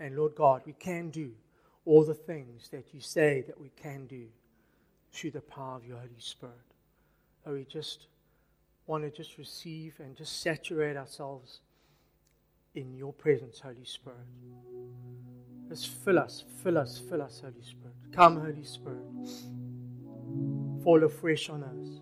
And 0.00 0.16
Lord 0.16 0.34
God, 0.34 0.62
we 0.66 0.72
can 0.72 1.10
do 1.10 1.32
all 1.84 2.04
the 2.04 2.14
things 2.14 2.68
that 2.70 2.92
you 2.92 3.00
say 3.00 3.42
that 3.46 3.60
we 3.60 3.70
can 3.80 4.06
do 4.06 4.26
through 5.12 5.30
the 5.32 5.40
power 5.40 5.76
of 5.76 5.86
your 5.86 5.98
Holy 5.98 6.10
Spirit. 6.18 6.54
So 7.44 7.52
we 7.52 7.64
just 7.64 8.06
want 8.86 9.04
to 9.04 9.10
just 9.10 9.38
receive 9.38 9.94
and 10.00 10.16
just 10.16 10.40
saturate 10.40 10.96
ourselves 10.96 11.60
in 12.74 12.94
your 12.94 13.12
presence, 13.12 13.60
Holy 13.60 13.84
Spirit. 13.84 14.18
Just 15.68 15.88
fill 15.88 16.18
us, 16.18 16.44
fill 16.62 16.78
us, 16.78 16.98
fill 16.98 17.22
us, 17.22 17.40
Holy 17.40 17.62
Spirit. 17.62 17.94
Come, 18.12 18.40
Holy 18.40 18.64
Spirit. 18.64 18.98
Fall 20.82 21.04
afresh 21.04 21.48
on 21.48 21.62
us. 21.62 22.00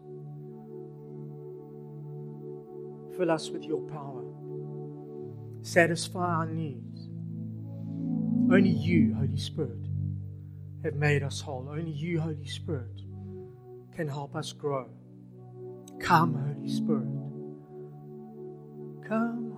Fill 3.16 3.30
us 3.30 3.50
with 3.50 3.64
your 3.64 3.80
power. 3.82 4.24
Satisfy 5.62 6.20
our 6.20 6.46
needs. 6.46 7.08
Only 8.52 8.70
you, 8.70 9.14
Holy 9.14 9.38
Spirit, 9.38 9.86
have 10.84 10.94
made 10.96 11.22
us 11.22 11.40
whole. 11.40 11.68
Only 11.70 11.92
you, 11.92 12.20
Holy 12.20 12.46
Spirit, 12.46 13.02
can 13.94 14.08
help 14.08 14.36
us 14.36 14.52
grow. 14.52 14.88
Come, 16.00 16.34
Holy 16.34 16.68
Spirit. 16.68 17.08
Come, 19.08 19.52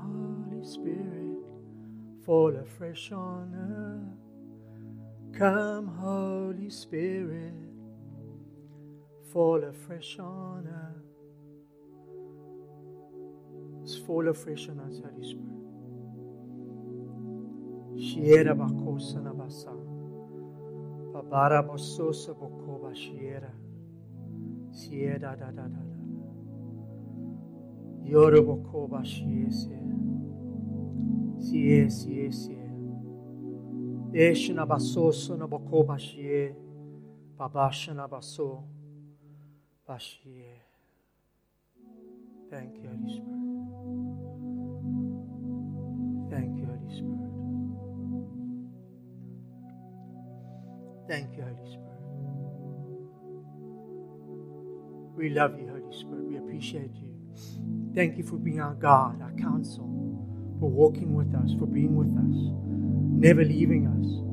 Holy 0.51 0.65
Spirit, 0.65 1.39
fall 2.25 2.57
afresh 2.57 3.13
on 3.13 3.55
us. 3.55 5.39
Come, 5.39 5.89
Holy 5.89 6.71
Spirit, 6.71 7.55
fall 9.33 9.65
afresh 9.65 10.19
on. 10.19 10.69
Just 13.85 14.07
fall 14.07 14.29
afresh 14.29 14.69
on 14.69 14.81
us, 14.81 15.01
Holy 15.05 15.29
Spirit. 15.29 15.64
Shiera 17.97 18.55
bakosa 18.55 19.21
na 19.21 19.33
basa. 19.35 19.73
Babara 21.13 21.63
bososa 21.63 22.35
bokoba 22.35 22.95
shiera. 22.95 23.53
Siera 24.71 25.37
da 25.37 25.51
da 25.51 25.51
da 25.51 25.69
da. 25.69 25.99
Yoro 28.05 28.43
bokoba 28.43 29.05
shiese. 29.05 29.79
Sie 31.39 31.91
sie 31.91 32.33
sie. 32.33 32.65
Eshna 34.13 34.67
basoso 34.67 35.37
na 35.37 35.47
bokoba 35.47 35.99
shie. 35.99 36.55
Babashana 37.39 38.09
baso. 38.09 38.65
Bashie. 39.89 40.63
Thank 42.51 42.77
you, 42.79 42.89
Holy 42.89 43.13
Spirit. 43.13 43.61
Thank 46.31 46.57
you, 46.57 46.67
Holy 46.67 46.91
Spirit. 46.97 47.34
Thank 51.09 51.37
you, 51.37 51.45
Holy 51.45 51.71
Spirit. 51.71 52.15
We 55.17 55.31
love 55.31 55.59
you, 55.61 55.69
Holy 55.69 55.99
Spirit. 55.99 56.25
We 56.27 56.39
appreciate 56.39 56.95
you. 56.97 57.11
Thank 57.95 58.19
you 58.19 58.25
for 58.25 58.37
being 58.37 58.61
our 58.61 58.75
God, 58.75 59.23
our 59.23 59.33
counsel, 59.33 59.87
for 60.61 60.71
walking 60.71 61.15
with 61.15 61.35
us, 61.35 61.53
for 61.59 61.67
being 61.67 61.97
with 61.97 62.09
us, 62.17 62.55
never 63.05 63.45
leaving 63.45 63.87
us. 63.89 64.24